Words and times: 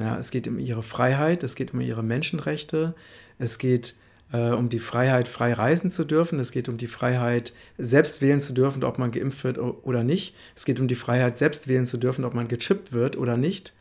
Ja, 0.00 0.18
es 0.18 0.30
geht 0.30 0.48
um 0.48 0.58
ihre 0.58 0.82
Freiheit, 0.82 1.42
es 1.42 1.54
geht 1.54 1.74
um 1.74 1.80
ihre 1.82 2.02
Menschenrechte, 2.02 2.94
es 3.38 3.58
geht 3.58 3.96
äh, 4.32 4.50
um 4.50 4.70
die 4.70 4.78
Freiheit, 4.78 5.28
frei 5.28 5.52
reisen 5.52 5.90
zu 5.90 6.04
dürfen, 6.04 6.40
es 6.40 6.52
geht 6.52 6.70
um 6.70 6.78
die 6.78 6.86
Freiheit, 6.86 7.52
selbst 7.76 8.22
wählen 8.22 8.40
zu 8.40 8.54
dürfen, 8.54 8.82
ob 8.82 8.98
man 8.98 9.12
geimpft 9.12 9.44
wird 9.44 9.58
oder 9.58 10.02
nicht. 10.02 10.34
Es 10.56 10.64
geht 10.64 10.80
um 10.80 10.88
die 10.88 10.94
Freiheit, 10.94 11.36
selbst 11.36 11.68
wählen 11.68 11.86
zu 11.86 11.98
dürfen, 11.98 12.24
ob 12.24 12.32
man 12.32 12.48
gechippt 12.48 12.92
wird 12.92 13.18
oder 13.18 13.36
nicht. 13.36 13.74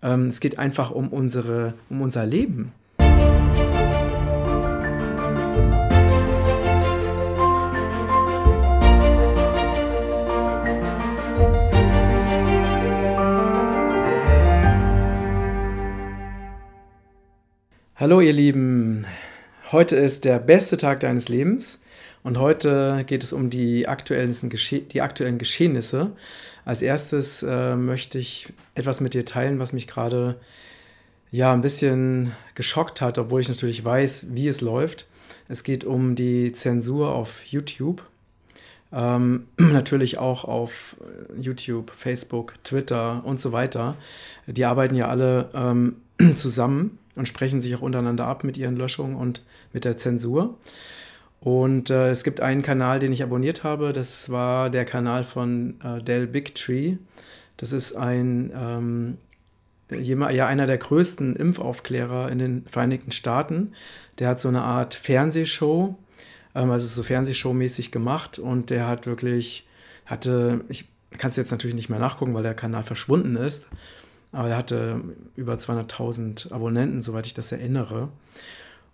Ähm, 0.00 0.28
es 0.28 0.38
geht 0.38 0.60
einfach 0.60 0.92
um, 0.92 1.08
unsere, 1.08 1.74
um 1.90 2.02
unser 2.02 2.24
Leben. 2.24 2.72
Hallo 18.00 18.20
ihr 18.20 18.32
Lieben, 18.32 19.06
heute 19.72 19.96
ist 19.96 20.24
der 20.24 20.38
beste 20.38 20.76
Tag 20.76 21.00
deines 21.00 21.28
Lebens 21.28 21.80
und 22.22 22.38
heute 22.38 23.02
geht 23.04 23.24
es 23.24 23.32
um 23.32 23.50
die 23.50 23.88
aktuellen, 23.88 24.32
die 24.92 25.02
aktuellen 25.02 25.36
Geschehnisse. 25.36 26.12
Als 26.64 26.80
erstes 26.80 27.42
äh, 27.42 27.74
möchte 27.74 28.20
ich 28.20 28.52
etwas 28.76 29.00
mit 29.00 29.14
dir 29.14 29.24
teilen, 29.24 29.58
was 29.58 29.72
mich 29.72 29.88
gerade 29.88 30.36
ja 31.32 31.52
ein 31.52 31.60
bisschen 31.60 32.36
geschockt 32.54 33.00
hat, 33.00 33.18
obwohl 33.18 33.40
ich 33.40 33.48
natürlich 33.48 33.84
weiß, 33.84 34.26
wie 34.30 34.46
es 34.46 34.60
läuft. 34.60 35.08
Es 35.48 35.64
geht 35.64 35.82
um 35.82 36.14
die 36.14 36.52
Zensur 36.52 37.12
auf 37.12 37.44
YouTube. 37.46 38.04
Ähm, 38.92 39.48
natürlich 39.56 40.18
auch 40.18 40.44
auf 40.44 40.94
YouTube, 41.36 41.90
Facebook, 41.90 42.62
Twitter 42.62 43.24
und 43.24 43.40
so 43.40 43.50
weiter. 43.50 43.96
Die 44.46 44.66
arbeiten 44.66 44.94
ja 44.94 45.08
alle 45.08 45.50
ähm, 45.52 45.96
zusammen 46.36 46.96
und 47.18 47.26
sprechen 47.26 47.60
sich 47.60 47.74
auch 47.74 47.82
untereinander 47.82 48.26
ab 48.26 48.44
mit 48.44 48.56
ihren 48.56 48.76
Löschungen 48.76 49.16
und 49.16 49.42
mit 49.72 49.84
der 49.84 49.96
Zensur. 49.96 50.58
Und 51.40 51.90
äh, 51.90 52.10
es 52.10 52.24
gibt 52.24 52.40
einen 52.40 52.62
Kanal, 52.62 52.98
den 52.98 53.12
ich 53.12 53.22
abonniert 53.22 53.62
habe. 53.62 53.92
Das 53.92 54.30
war 54.30 54.70
der 54.70 54.84
Kanal 54.84 55.24
von 55.24 55.74
äh, 55.82 56.02
Dell 56.02 56.26
Bigtree. 56.26 56.96
Das 57.56 57.72
ist 57.72 57.94
ein 57.94 58.52
ähm, 58.54 59.18
jemand, 59.90 60.34
ja 60.34 60.46
einer 60.46 60.66
der 60.66 60.78
größten 60.78 61.36
Impfaufklärer 61.36 62.30
in 62.30 62.38
den 62.38 62.66
Vereinigten 62.66 63.12
Staaten. 63.12 63.72
Der 64.18 64.28
hat 64.28 64.40
so 64.40 64.48
eine 64.48 64.62
Art 64.62 64.94
Fernsehshow, 64.94 65.96
ähm, 66.54 66.70
also 66.70 66.86
so 66.86 67.02
Fernsehshow-mäßig 67.02 67.90
gemacht 67.90 68.38
und 68.38 68.70
der 68.70 68.86
hat 68.88 69.06
wirklich 69.06 69.66
hatte, 70.06 70.64
ich 70.68 70.88
kann 71.16 71.30
es 71.30 71.36
jetzt 71.36 71.50
natürlich 71.50 71.76
nicht 71.76 71.88
mehr 71.88 71.98
nachgucken, 71.98 72.34
weil 72.34 72.42
der 72.42 72.54
Kanal 72.54 72.82
verschwunden 72.82 73.36
ist, 73.36 73.66
aber 74.32 74.50
er 74.50 74.56
hatte 74.56 75.00
über 75.36 75.54
200.000 75.54 76.52
Abonnenten, 76.52 77.02
soweit 77.02 77.26
ich 77.26 77.34
das 77.34 77.52
erinnere. 77.52 78.08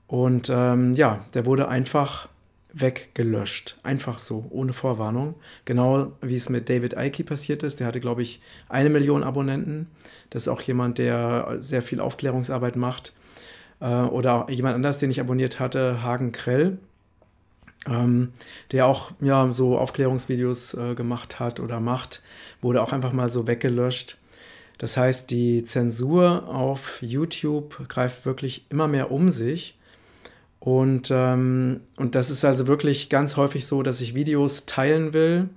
Und 0.07 0.51
ähm, 0.53 0.95
ja, 0.95 1.25
der 1.35 1.47
wurde 1.47 1.69
einfach 1.69 2.29
weggelöscht. 2.75 3.79
Einfach 3.83 4.19
so, 4.19 4.47
ohne 4.51 4.73
Vorwarnung. 4.73 5.35
Genau 5.65 6.13
wie 6.21 6.37
es 6.37 6.49
mit 6.49 6.69
David 6.69 6.95
Icke 6.97 7.25
passiert 7.25 7.63
ist. 7.63 7.81
Der 7.81 7.87
hatte, 7.87 8.01
glaube 8.01 8.23
ich, 8.23 8.43
eine 8.69 8.91
Million 8.91 9.23
Abonnenten. 9.23 9.89
Das 10.31 10.43
ist 10.43 10.49
auch 10.49 10.61
jemand, 10.61 10.99
der 10.99 11.57
sehr 11.59 11.83
viel 11.83 12.01
Aufklärungsarbeit 12.01 12.77
macht. 12.77 13.15
Äh, 13.81 13.87
oder 13.87 14.47
jemand 14.51 14.75
anders, 14.75 14.99
den 14.99 15.11
ich 15.11 15.21
abonniert 15.21 15.61
hatte, 15.61 16.03
Hagen 16.03 16.33
Krell. 16.33 16.79
Ähm, 17.87 18.33
der 18.73 18.87
auch 18.87 19.13
ja, 19.21 19.53
so 19.53 19.79
Aufklärungsvideos 19.79 20.75
äh, 20.75 20.95
gemacht 20.95 21.39
hat 21.39 21.61
oder 21.61 21.81
macht, 21.81 22.23
wurde 22.63 22.83
auch 22.83 22.93
einfach 22.93 23.13
mal 23.13 23.29
so 23.29 23.47
weggelöscht. 23.47 24.19
Das 24.79 24.97
heißt, 24.97 25.31
die 25.31 25.65
Zensur 25.65 26.49
auf 26.49 27.01
YouTube 27.01 27.89
greift 27.89 28.27
wirklich 28.27 28.67
immer 28.71 28.89
mehr 28.89 29.11
um 29.11 29.31
sich. 29.31 29.79
Und, 30.59 31.11
ähm, 31.11 31.83
und 31.97 32.15
das 32.15 32.31
ist 32.31 32.45
also 32.45 32.67
wirklich 32.67 33.09
ganz 33.09 33.37
häufig 33.37 33.67
so, 33.67 33.83
dass 33.83 34.01
ich 34.01 34.15
Videos 34.15 34.67
teilen 34.67 35.13
will. 35.13 35.49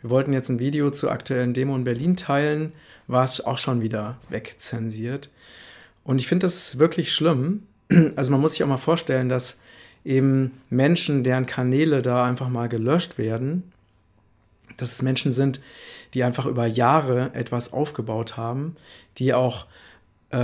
Wir 0.00 0.10
wollten 0.10 0.32
jetzt 0.32 0.48
ein 0.48 0.58
Video 0.58 0.90
zur 0.90 1.10
aktuellen 1.10 1.54
Demo 1.54 1.76
in 1.76 1.84
Berlin 1.84 2.16
teilen, 2.16 2.72
war 3.06 3.24
es 3.24 3.44
auch 3.44 3.58
schon 3.58 3.82
wieder 3.82 4.18
wegzensiert. 4.28 5.30
Und 6.04 6.18
ich 6.18 6.28
finde 6.28 6.46
das 6.46 6.78
wirklich 6.78 7.12
schlimm. 7.12 7.64
Also 8.16 8.30
man 8.30 8.40
muss 8.40 8.52
sich 8.52 8.64
auch 8.64 8.68
mal 8.68 8.78
vorstellen, 8.78 9.28
dass 9.28 9.60
eben 10.04 10.52
Menschen, 10.70 11.24
deren 11.24 11.46
Kanäle 11.46 12.00
da 12.02 12.24
einfach 12.24 12.48
mal 12.48 12.68
gelöscht 12.68 13.18
werden, 13.18 13.70
dass 14.76 14.92
es 14.92 15.02
Menschen 15.02 15.32
sind, 15.32 15.60
die 16.14 16.24
einfach 16.24 16.46
über 16.46 16.66
Jahre 16.66 17.34
etwas 17.34 17.72
aufgebaut 17.72 18.36
haben, 18.36 18.76
die 19.18 19.34
auch 19.34 19.66
äh, 20.30 20.36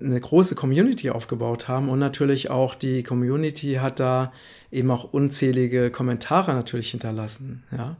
eine 0.00 0.20
große 0.20 0.54
Community 0.54 1.10
aufgebaut 1.10 1.68
haben 1.68 1.88
und 1.88 1.98
natürlich 1.98 2.50
auch 2.50 2.74
die 2.74 3.02
Community 3.02 3.74
hat 3.74 4.00
da 4.00 4.32
eben 4.70 4.90
auch 4.90 5.12
unzählige 5.12 5.90
Kommentare 5.90 6.54
natürlich 6.54 6.90
hinterlassen, 6.90 7.62
ja. 7.76 7.96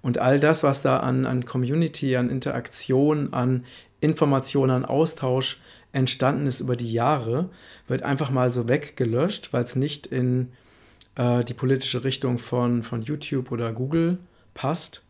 Und 0.00 0.18
all 0.18 0.38
das, 0.38 0.62
was 0.62 0.82
da 0.82 0.98
an, 0.98 1.26
an 1.26 1.44
Community, 1.44 2.16
an 2.16 2.30
Interaktion, 2.30 3.32
an 3.32 3.64
Information, 4.00 4.70
an 4.70 4.84
Austausch 4.84 5.60
entstanden 5.92 6.46
ist 6.46 6.60
über 6.60 6.76
die 6.76 6.92
Jahre, 6.92 7.50
wird 7.88 8.02
einfach 8.02 8.30
mal 8.30 8.50
so 8.52 8.68
weggelöscht, 8.68 9.52
weil 9.52 9.64
es 9.64 9.74
nicht 9.74 10.06
in 10.06 10.52
äh, 11.16 11.42
die 11.44 11.54
politische 11.54 12.04
Richtung 12.04 12.38
von, 12.38 12.82
von 12.82 13.02
YouTube 13.02 13.50
oder 13.50 13.72
Google 13.72 14.18
passt. 14.54 15.02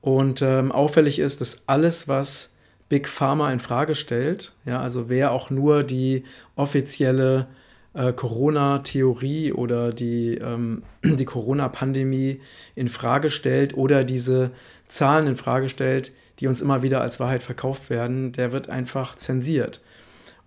Und 0.00 0.42
ähm, 0.42 0.72
auffällig 0.72 1.18
ist, 1.18 1.40
dass 1.40 1.62
alles, 1.66 2.06
was 2.08 2.52
Big 2.88 3.08
Pharma 3.08 3.52
in 3.52 3.60
Frage 3.60 3.94
stellt, 3.94 4.52
ja, 4.64 4.80
also 4.80 5.08
wer 5.08 5.32
auch 5.32 5.50
nur 5.50 5.82
die 5.82 6.24
offizielle 6.54 7.48
äh, 7.94 8.12
Corona-Theorie 8.12 9.52
oder 9.52 9.92
die, 9.92 10.36
ähm, 10.36 10.82
die 11.04 11.24
Corona-Pandemie 11.24 12.40
in 12.74 12.88
Frage 12.88 13.30
stellt 13.30 13.76
oder 13.76 14.04
diese 14.04 14.52
Zahlen 14.88 15.26
in 15.26 15.36
Frage 15.36 15.68
stellt, 15.68 16.12
die 16.38 16.46
uns 16.46 16.60
immer 16.60 16.82
wieder 16.82 17.00
als 17.00 17.18
Wahrheit 17.18 17.42
verkauft 17.42 17.90
werden, 17.90 18.32
der 18.32 18.52
wird 18.52 18.68
einfach 18.68 19.16
zensiert. 19.16 19.80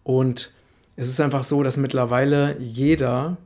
Und 0.03 0.53
es 0.95 1.07
ist 1.07 1.19
einfach 1.19 1.43
so, 1.43 1.63
dass 1.63 1.77
mittlerweile 1.77 2.57
jeder, 2.59 3.37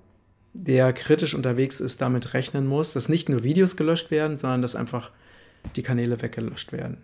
der 0.53 0.93
kritisch 0.93 1.33
unterwegs 1.33 1.79
ist, 1.79 2.01
damit 2.01 2.33
rechnen 2.33 2.67
muss, 2.67 2.93
dass 2.93 3.09
nicht 3.09 3.29
nur 3.29 3.43
Videos 3.43 3.77
gelöscht 3.77 4.11
werden, 4.11 4.37
sondern 4.37 4.61
dass 4.61 4.75
einfach 4.75 5.11
die 5.75 5.83
Kanäle 5.83 6.21
weggelöscht 6.21 6.71
werden. 6.71 6.97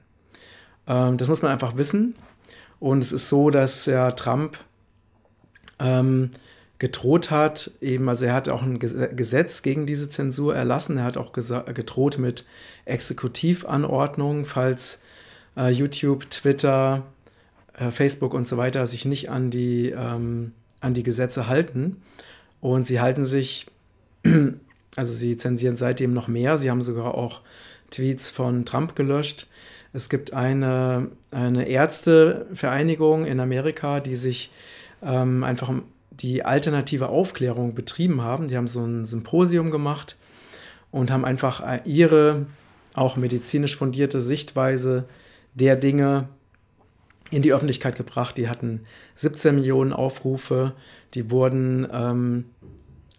Ähm, 0.88 1.18
das 1.18 1.28
muss 1.28 1.42
man 1.42 1.52
einfach 1.52 1.78
wissen. 1.78 2.16
Und 2.80 3.00
es 3.00 3.12
ist 3.12 3.30
so, 3.30 3.50
dass 3.50 3.86
ja 3.86 4.12
Trump 4.12 4.58
ähm, 5.80 6.31
gedroht 6.80 7.30
hat, 7.30 7.72
eben, 7.81 8.08
also 8.08 8.25
er 8.25 8.34
hat 8.34 8.47
auch 8.47 8.64
ein 8.64 8.80
Gesetz 8.80 9.62
gegen 9.62 9.86
diese 9.86 10.08
Zensur 10.08 10.56
erlassen. 10.56 10.97
Er 10.97 11.03
hat 11.03 11.18
auch 11.18 11.34
gedroht 11.34 12.18
mit 12.18 12.46
Exekutivanordnungen, 12.86 14.46
falls 14.46 15.02
äh, 15.58 15.70
YouTube, 15.70 16.30
Twitter, 16.30 17.03
äh, 17.78 17.91
Facebook 17.91 18.34
und 18.34 18.47
so 18.47 18.56
weiter 18.56 18.88
sich 18.88 19.03
nicht 19.03 19.30
an 19.30 19.52
die, 19.52 19.90
ähm, 19.90 20.53
an 20.80 20.94
die 20.94 21.03
Gesetze 21.03 21.47
halten. 21.47 22.02
Und 22.62 22.88
sie 22.88 23.02
halten 23.02 23.26
sich, 23.26 23.68
also 24.96 25.14
sie 25.14 25.36
zensieren 25.36 25.76
seitdem 25.76 26.14
noch 26.14 26.30
mehr. 26.30 26.58
Sie 26.58 26.72
haben 26.72 26.81
sogar 26.81 27.14
auch 27.14 27.41
Tweets 27.92 28.30
von 28.30 28.66
Trump 28.66 28.96
gelöscht. 28.96 29.48
Es 29.94 30.10
gibt 30.10 30.34
eine, 30.34 31.10
eine 31.32 31.68
Ärztevereinigung 31.68 33.26
in 33.26 33.40
Amerika, 33.40 34.00
die 34.00 34.16
sich 34.16 34.52
ähm, 35.02 35.44
einfach 35.44 35.72
die 36.12 36.44
alternative 36.44 37.10
Aufklärung 37.10 37.74
betrieben 37.74 38.22
haben. 38.22 38.48
Die 38.48 38.58
haben 38.58 38.68
so 38.68 38.84
ein 38.84 39.06
Symposium 39.06 39.72
gemacht 39.72 40.18
und 40.92 41.12
haben 41.12 41.26
einfach 41.26 41.62
äh, 41.66 41.82
ihre 41.86 42.46
auch 42.96 43.16
medizinisch 43.16 43.76
fundierte 43.76 44.20
Sichtweise 44.20 45.06
der 45.54 45.76
Dinge 45.76 46.28
in 47.32 47.42
die 47.42 47.54
Öffentlichkeit 47.54 47.96
gebracht. 47.96 48.38
Die 48.38 48.50
hatten 48.50 48.82
17 49.16 49.56
Millionen 49.56 49.94
Aufrufe, 49.94 50.74
die 51.14 51.32
wurden 51.32 51.88
ähm, 51.92 52.46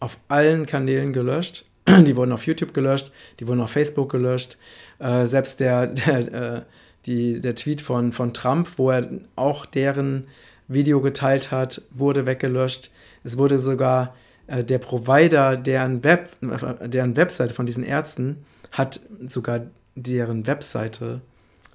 auf 0.01 0.19
allen 0.29 0.67
Kanälen 0.67 1.13
gelöscht. 1.13 1.67
die 2.07 2.17
wurden 2.17 2.33
auf 2.33 2.47
YouTube 2.47 2.75
gelöscht, 2.75 3.13
die 3.39 3.47
wurden 3.47 3.61
auf 3.61 3.71
Facebook 3.71 4.11
gelöscht. 4.11 4.59
Äh, 4.99 5.27
selbst 5.27 5.61
der, 5.61 5.87
der, 5.87 6.33
äh, 6.33 6.63
die, 7.07 7.41
der 7.41 7.55
Tweet 7.55 7.81
von, 7.81 8.13
von 8.13 8.33
Trump, 8.35 8.69
wo 8.77 8.91
er 8.91 9.09
auch 9.37 9.67
deren 9.67 10.27
Video 10.69 11.01
geteilt 11.01 11.51
hat, 11.51 11.83
wurde 11.91 12.27
weggelöscht. 12.27 12.91
Es 13.25 13.39
wurde 13.39 13.59
sogar 13.59 14.15
äh, 14.47 14.63
der 14.63 14.79
Provider, 14.79 15.57
deren, 15.57 16.05
Web, 16.05 16.31
deren 16.41 17.17
Webseite 17.17 17.55
von 17.55 17.67
diesen 17.67 17.85
Ärzten, 17.85 18.45
hat 18.71 19.01
sogar 19.27 19.67
deren 19.97 20.47
Webseite 20.47 21.21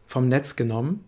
vom 0.07 0.29
Netz 0.29 0.56
genommen. 0.56 1.03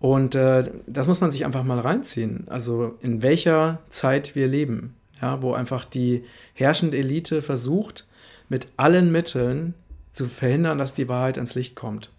Und 0.00 0.34
äh, 0.34 0.70
das 0.86 1.06
muss 1.06 1.20
man 1.20 1.30
sich 1.30 1.44
einfach 1.44 1.64
mal 1.64 1.80
reinziehen. 1.80 2.44
Also 2.48 2.96
in 3.00 3.22
welcher 3.22 3.80
Zeit 3.90 4.34
wir 4.34 4.46
leben 4.46 4.94
ja, 5.20 5.42
wo 5.42 5.52
einfach 5.52 5.84
die 5.84 6.24
herrschende 6.54 6.96
Elite 6.96 7.42
versucht, 7.42 8.06
mit 8.48 8.68
allen 8.76 9.10
Mitteln 9.10 9.74
zu 10.12 10.26
verhindern, 10.26 10.78
dass 10.78 10.94
die 10.94 11.08
Wahrheit 11.08 11.36
ans 11.36 11.54
Licht 11.54 11.76
kommt. 11.76 12.10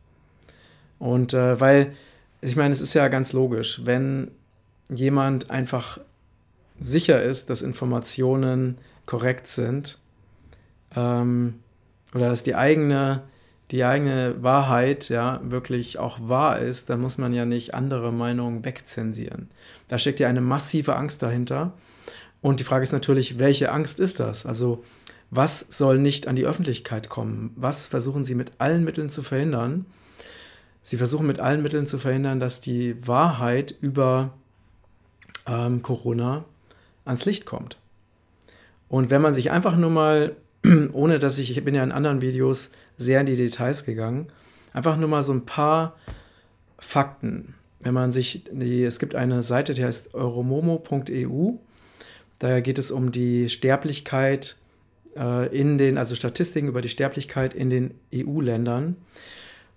Und 1.00 1.34
äh, 1.34 1.60
weil, 1.60 1.94
ich 2.42 2.56
meine, 2.56 2.74
es 2.74 2.82
ist 2.82 2.94
ja 2.94 3.08
ganz 3.08 3.34
logisch, 3.34 3.86
wenn 3.86 4.32
jemand 4.90 5.50
einfach 5.50 6.00
sicher 6.80 7.22
ist, 7.22 7.50
dass 7.50 7.62
Informationen 7.62 8.78
korrekt 9.06 9.48
sind 9.48 9.98
ähm, 10.96 11.56
oder 12.14 12.30
dass 12.30 12.44
die 12.44 12.56
eigene, 12.56 13.24
die 13.72 13.84
eigene 13.84 14.42
Wahrheit 14.42 15.10
ja 15.10 15.42
wirklich 15.44 15.98
auch 15.98 16.20
wahr 16.22 16.60
ist, 16.60 16.90
dann 16.90 17.02
muss 17.02 17.18
man 17.18 17.34
ja 17.34 17.46
nicht 17.46 17.74
andere 17.74 18.12
Meinungen 18.12 18.64
wegzensieren. 18.64 19.50
Da 19.88 20.00
steckt 20.00 20.20
ja 20.20 20.28
eine 20.28 20.42
massive 20.42 20.96
Angst 20.96 21.24
dahinter. 21.24 21.74
Und 22.42 22.60
die 22.60 22.64
Frage 22.64 22.84
ist 22.84 22.92
natürlich, 22.92 23.40
welche 23.40 23.72
Angst 23.72 24.00
ist 24.00 24.20
das? 24.20 24.46
Also 24.46 24.84
was 25.30 25.60
soll 25.60 25.98
nicht 26.00 26.28
an 26.28 26.36
die 26.36 26.46
Öffentlichkeit 26.46 27.10
kommen? 27.10 27.52
Was 27.56 27.88
versuchen 27.88 28.24
Sie 28.24 28.36
mit 28.36 28.54
allen 28.60 28.84
Mitteln 28.84 29.10
zu 29.10 29.24
verhindern? 29.24 29.86
Sie 30.82 30.98
versuchen 30.98 31.28
mit 31.28 31.40
allen 31.40 31.62
Mitteln 31.62 31.86
zu 31.86 31.98
verhindern, 31.98 32.40
dass 32.40 32.62
die 32.62 32.96
Wahrheit 33.06 33.76
über 33.82 34.32
ähm, 35.46 35.82
Corona 35.82 36.46
ans 37.04 37.26
Licht 37.26 37.46
kommt. 37.46 37.78
Und 38.88 39.10
wenn 39.10 39.22
man 39.22 39.34
sich 39.34 39.52
einfach 39.52 39.76
nur 39.76 39.90
mal, 39.90 40.38
ohne 40.94 41.20
dass 41.20 41.38
ich, 41.40 41.52
ich 41.52 41.64
bin 41.64 41.76
ja 41.76 41.84
in 41.84 41.92
anderen 41.92 42.22
Videos 42.22 42.72
sehr 42.98 43.20
in 43.20 43.26
die 43.26 43.36
Details 43.36 43.84
gegangen, 43.84 44.28
einfach 44.72 44.96
nur 44.96 45.10
mal 45.10 45.24
so 45.24 45.34
ein 45.34 45.46
paar 45.46 45.98
Fakten. 46.80 47.56
Wenn 47.82 47.94
man 47.94 48.14
sich, 48.14 48.46
die, 48.52 48.86
es 48.86 49.00
gibt 49.00 49.14
eine 49.14 49.44
Seite, 49.44 49.74
die 49.74 49.84
heißt 49.84 50.14
euromomo.eu, 50.14 51.58
da 52.40 52.60
geht 52.60 52.78
es 52.78 52.92
um 52.92 53.12
die 53.12 53.50
Sterblichkeit 53.50 54.58
äh, 55.16 55.48
in 55.56 55.78
den, 55.78 55.98
also 55.98 56.16
Statistiken 56.16 56.68
über 56.68 56.82
die 56.82 56.90
Sterblichkeit 56.90 57.54
in 57.54 57.70
den 57.70 57.94
EU-Ländern. 58.14 58.96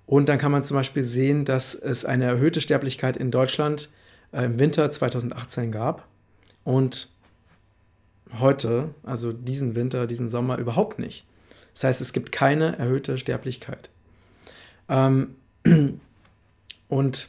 Und 0.07 0.29
dann 0.29 0.39
kann 0.39 0.53
man 0.53 0.65
zum 0.65 0.77
Beispiel 0.77 1.05
sehen, 1.05 1.45
dass 1.45 1.75
es 1.75 2.05
eine 2.05 2.25
erhöhte 2.25 2.61
Sterblichkeit 2.61 3.17
in 3.17 3.31
Deutschland 3.31 3.91
äh, 4.33 4.45
im 4.45 4.59
Winter 4.59 4.91
2018 4.91 5.73
gab 5.73 6.07
und 6.65 7.09
heute, 8.39 8.91
also 9.03 9.33
diesen 9.33 9.75
Winter, 9.75 10.07
diesen 10.07 10.29
Sommer 10.29 10.59
überhaupt 10.59 10.99
nicht. 10.99 11.25
Das 11.75 11.85
heißt, 11.85 12.01
es 12.01 12.13
gibt 12.13 12.33
keine 12.33 12.79
erhöhte 12.79 13.17
Sterblichkeit. 13.19 13.91
Ähm, 14.89 15.37
und 16.89 17.29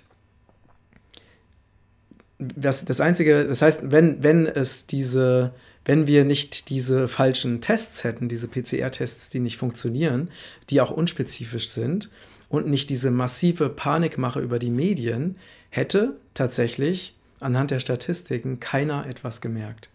das, 2.41 2.85
das 2.85 2.99
Einzige, 2.99 3.45
das 3.45 3.61
heißt, 3.61 3.91
wenn, 3.91 4.23
wenn 4.23 4.47
es 4.47 4.87
diese 4.87 5.53
wenn 5.85 6.05
wir 6.05 6.25
nicht 6.25 6.69
diese 6.69 7.07
falschen 7.07 7.61
Tests 7.61 8.03
hätten, 8.03 8.29
diese 8.29 8.47
PCR-Tests, 8.47 9.29
die 9.29 9.39
nicht 9.39 9.57
funktionieren, 9.57 10.29
die 10.69 10.79
auch 10.81 10.91
unspezifisch 10.91 11.69
sind 11.69 12.09
und 12.49 12.67
nicht 12.67 12.89
diese 12.89 13.09
massive 13.09 13.69
Panikmache 13.69 14.39
über 14.39 14.59
die 14.59 14.69
Medien, 14.69 15.37
hätte 15.69 16.17
tatsächlich 16.33 17.15
anhand 17.39 17.71
der 17.71 17.79
Statistiken 17.79 18.59
keiner 18.59 19.07
etwas 19.07 19.41
gemerkt. 19.41 19.89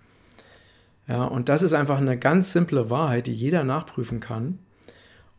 Ja, 1.07 1.25
und 1.25 1.49
das 1.49 1.63
ist 1.63 1.73
einfach 1.73 1.99
eine 1.99 2.19
ganz 2.19 2.53
simple 2.53 2.91
Wahrheit, 2.91 3.29
die 3.29 3.35
jeder 3.35 3.63
nachprüfen 3.63 4.19
kann 4.19 4.59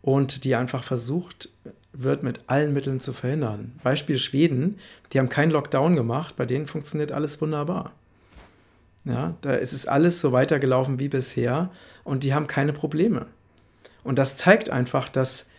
und 0.02 0.46
die 0.46 0.56
einfach 0.56 0.86
versucht 0.86 1.50
wird, 1.98 2.24
mit 2.24 2.42
allen 2.48 2.74
Mitteln 2.74 3.00
zu 3.00 3.14
verhindern. 3.14 3.74
Beispiel 3.84 4.20
Schweden, 4.20 4.80
die 5.12 5.20
haben 5.20 5.30
keinen 5.30 5.52
Lockdown 5.52 5.96
gemacht, 5.96 6.36
bei 6.36 6.46
denen 6.46 6.68
funktioniert 6.68 7.12
alles 7.12 7.42
wunderbar. 7.42 7.94
Ja, 9.06 9.36
da 9.42 9.54
ist 9.54 9.74
es 9.74 9.88
alles 9.88 10.20
so 10.20 10.32
weitergelaufen 10.32 11.00
wie 11.00 11.08
bisher 11.08 11.72
und 12.04 12.24
die 12.24 12.34
haben 12.34 12.48
keine 12.48 12.74
Probleme. 12.74 13.28
Und 14.04 14.20
das 14.20 14.38
zeigt 14.38 14.70
einfach, 14.70 15.08
dass 15.08 15.50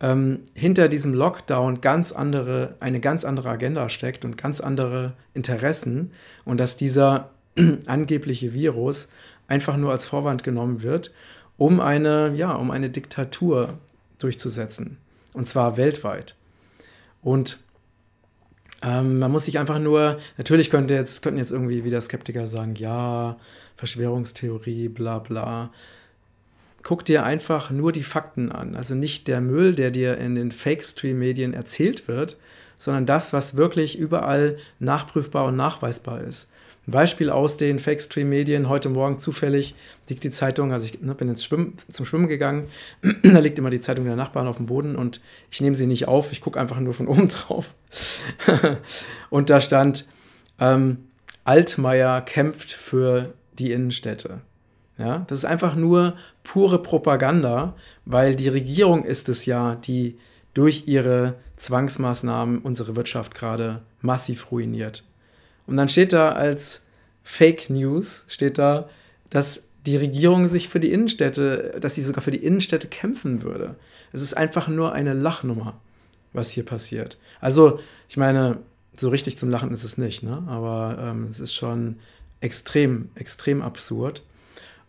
ähm, 0.00 0.40
hinter 0.54 0.88
diesem 0.88 1.14
Lockdown 1.14 1.80
ganz 1.80 2.12
andere, 2.12 2.76
eine 2.80 3.00
ganz 3.00 3.24
andere 3.24 3.48
Agenda 3.48 3.88
steckt 3.88 4.24
und 4.24 4.36
ganz 4.36 4.60
andere 4.60 5.14
Interessen 5.34 6.12
und 6.44 6.58
dass 6.58 6.76
dieser 6.76 7.30
angebliche 7.86 8.52
Virus 8.52 9.08
einfach 9.48 9.76
nur 9.76 9.90
als 9.90 10.06
Vorwand 10.06 10.44
genommen 10.44 10.82
wird, 10.82 11.12
um 11.56 11.80
eine, 11.80 12.34
ja, 12.36 12.52
um 12.52 12.70
eine 12.70 12.90
Diktatur 12.90 13.78
durchzusetzen. 14.18 14.98
Und 15.32 15.48
zwar 15.48 15.76
weltweit. 15.76 16.34
Und 17.22 17.58
ähm, 18.82 19.18
man 19.18 19.32
muss 19.32 19.44
sich 19.44 19.58
einfach 19.58 19.78
nur, 19.78 20.18
natürlich 20.36 20.70
könnte 20.70 20.94
jetzt, 20.94 21.22
könnten 21.22 21.38
jetzt 21.38 21.52
irgendwie 21.52 21.84
wieder 21.84 22.00
Skeptiker 22.00 22.46
sagen, 22.46 22.74
ja, 22.76 23.36
Verschwörungstheorie, 23.76 24.88
bla 24.88 25.18
bla. 25.18 25.72
Guck 26.82 27.04
dir 27.04 27.24
einfach 27.24 27.70
nur 27.70 27.92
die 27.92 28.02
Fakten 28.02 28.50
an. 28.50 28.76
Also 28.76 28.94
nicht 28.94 29.28
der 29.28 29.40
Müll, 29.40 29.74
der 29.74 29.90
dir 29.90 30.16
in 30.18 30.36
den 30.36 30.52
Fake-Stream-Medien 30.52 31.54
erzählt 31.54 32.08
wird, 32.08 32.36
sondern 32.76 33.06
das, 33.06 33.32
was 33.32 33.56
wirklich 33.56 33.98
überall 33.98 34.58
nachprüfbar 34.78 35.46
und 35.46 35.56
nachweisbar 35.56 36.20
ist. 36.22 36.48
Ein 36.88 36.92
Beispiel 36.92 37.28
aus 37.28 37.58
den 37.58 37.80
Fake-Stream-Medien. 37.80 38.70
Heute 38.70 38.88
Morgen 38.88 39.18
zufällig 39.18 39.74
liegt 40.08 40.24
die 40.24 40.30
Zeitung, 40.30 40.72
also 40.72 40.86
ich 40.86 41.02
ne, 41.02 41.14
bin 41.14 41.28
ins 41.28 41.44
Schwimmen, 41.44 41.76
zum 41.90 42.06
Schwimmen 42.06 42.28
gegangen, 42.28 42.68
da 43.22 43.40
liegt 43.40 43.58
immer 43.58 43.68
die 43.68 43.78
Zeitung 43.78 44.06
der 44.06 44.16
Nachbarn 44.16 44.46
auf 44.46 44.56
dem 44.56 44.64
Boden 44.64 44.96
und 44.96 45.20
ich 45.50 45.60
nehme 45.60 45.76
sie 45.76 45.86
nicht 45.86 46.08
auf, 46.08 46.32
ich 46.32 46.40
gucke 46.40 46.58
einfach 46.58 46.80
nur 46.80 46.94
von 46.94 47.06
oben 47.06 47.28
drauf. 47.28 47.74
und 49.28 49.50
da 49.50 49.60
stand, 49.60 50.06
ähm, 50.58 51.08
Altmaier 51.44 52.22
kämpft 52.22 52.72
für 52.72 53.34
die 53.58 53.72
Innenstädte. 53.72 54.40
Ja, 54.96 55.26
das 55.28 55.36
ist 55.36 55.44
einfach 55.44 55.74
nur 55.74 56.16
pure 56.42 56.82
Propaganda, 56.82 57.74
weil 58.06 58.34
die 58.34 58.48
Regierung 58.48 59.04
ist 59.04 59.28
es 59.28 59.44
ja, 59.44 59.74
die 59.74 60.16
durch 60.54 60.84
ihre 60.86 61.34
Zwangsmaßnahmen 61.56 62.60
unsere 62.60 62.96
Wirtschaft 62.96 63.34
gerade 63.34 63.82
massiv 64.00 64.50
ruiniert. 64.50 65.04
Und 65.68 65.76
dann 65.76 65.88
steht 65.88 66.12
da 66.14 66.32
als 66.32 66.86
Fake 67.22 67.68
News, 67.68 68.24
steht 68.26 68.56
da, 68.56 68.88
dass 69.28 69.68
die 69.84 69.98
Regierung 69.98 70.48
sich 70.48 70.68
für 70.68 70.80
die 70.80 70.90
Innenstädte, 70.90 71.76
dass 71.78 71.94
sie 71.94 72.02
sogar 72.02 72.22
für 72.22 72.30
die 72.30 72.42
Innenstädte 72.42 72.88
kämpfen 72.88 73.42
würde. 73.42 73.76
Es 74.12 74.22
ist 74.22 74.34
einfach 74.34 74.68
nur 74.68 74.92
eine 74.92 75.12
Lachnummer, 75.12 75.78
was 76.32 76.50
hier 76.50 76.64
passiert. 76.64 77.18
Also, 77.40 77.80
ich 78.08 78.16
meine, 78.16 78.58
so 78.96 79.10
richtig 79.10 79.36
zum 79.36 79.50
Lachen 79.50 79.70
ist 79.70 79.84
es 79.84 79.98
nicht, 79.98 80.22
ne? 80.22 80.42
aber 80.46 80.98
ähm, 81.00 81.28
es 81.30 81.38
ist 81.38 81.54
schon 81.54 81.96
extrem, 82.40 83.10
extrem 83.14 83.60
absurd. 83.60 84.22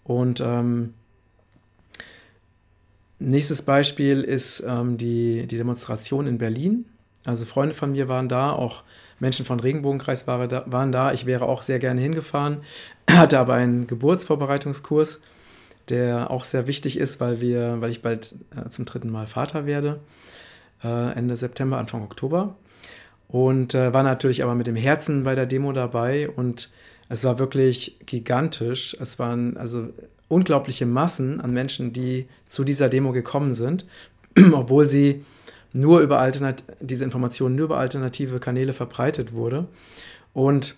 Und 0.06 0.40
ähm, 0.40 0.94
nächstes 3.20 3.64
Beispiel 3.64 4.22
ist 4.22 4.64
ähm, 4.66 4.98
die, 4.98 5.46
die 5.46 5.58
Demonstration 5.58 6.26
in 6.26 6.38
Berlin. 6.38 6.86
Also 7.26 7.44
Freunde 7.44 7.76
von 7.76 7.92
mir 7.92 8.08
waren 8.08 8.30
da, 8.30 8.54
auch 8.54 8.84
Menschen 9.19 9.45
von 9.45 9.60
Regenbogenkreis 9.60 10.27
waren 10.27 10.92
da. 10.92 11.13
Ich 11.13 11.25
wäre 11.25 11.45
auch 11.45 11.62
sehr 11.62 11.80
gerne 11.80 12.01
hingefahren, 12.01 12.60
hatte 13.12 13.39
aber 13.39 13.54
einen 13.54 13.88
Geburtsvorbereitungskurs, 13.88 15.21
der 15.90 16.31
auch 16.31 16.44
sehr 16.44 16.68
wichtig 16.68 16.97
ist, 16.97 17.19
weil, 17.19 17.42
wir, 17.42 17.81
weil 17.81 17.92
ich 17.92 18.02
bald 18.02 18.35
äh, 18.56 18.69
zum 18.69 18.85
dritten 18.85 19.09
Mal 19.09 19.28
Vater 19.28 19.66
werde, 19.66 19.99
äh, 20.83 21.14
Ende 21.14 21.35
September, 21.35 21.78
Anfang 21.78 22.04
Oktober. 22.04 22.56
Und 23.28 23.76
äh, 23.76 23.94
war 23.94 24.04
natürlich 24.04 24.44
aber 24.44 24.56
mit 24.56 24.68
dem 24.68 24.76
Herzen 24.76 25.23
bei 25.23 25.35
der 25.35 25.45
Demo 25.45 25.71
dabei 25.71 26.30
und 26.30 26.69
es 27.09 27.23
war 27.23 27.40
wirklich 27.40 27.97
gigantisch. 28.06 28.95
Es 28.99 29.19
waren 29.19 29.57
also 29.57 29.90
unglaubliche 30.28 30.85
Massen 30.85 31.42
an 31.42 31.52
Menschen, 31.52 31.92
die 31.92 32.28
zu 32.45 32.64
dieser 32.64 32.90
Demo 32.90 33.11
gekommen 33.11 33.54
sind, 33.54 33.85
obwohl 34.54 34.88
sie 34.88 35.26
nur 35.73 35.99
über 36.02 36.19
Alternat 36.19 36.64
diese 36.80 37.04
Information 37.04 37.56
nur 37.56 37.66
über 37.66 37.78
alternative 37.78 38.40
Kanäle 38.40 38.73
verbreitet 38.73 39.33
wurde. 39.33 39.68
Und 40.33 40.76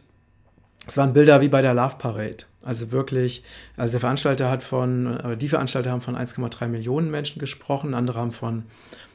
es 0.88 0.98
waren 0.98 1.14
Bilder 1.14 1.42
wie 1.42 1.50
bei 1.50 1.62
der 1.62 1.74
Love 1.74 1.96
Parade. 1.98 2.46
Also 2.64 2.92
wirklich, 2.92 3.44
also 3.78 3.94
der 3.94 4.02
Veranstalter 4.02 4.50
hat 4.50 4.64
von, 4.64 5.38
die 5.40 5.48
Veranstalter 5.48 5.92
haben 5.92 6.02
von 6.02 6.16
1,3 6.16 6.68
Millionen 6.68 7.10
Menschen 7.10 7.40
gesprochen, 7.40 7.94
andere 7.94 8.20
haben 8.20 8.32
von 8.32 8.64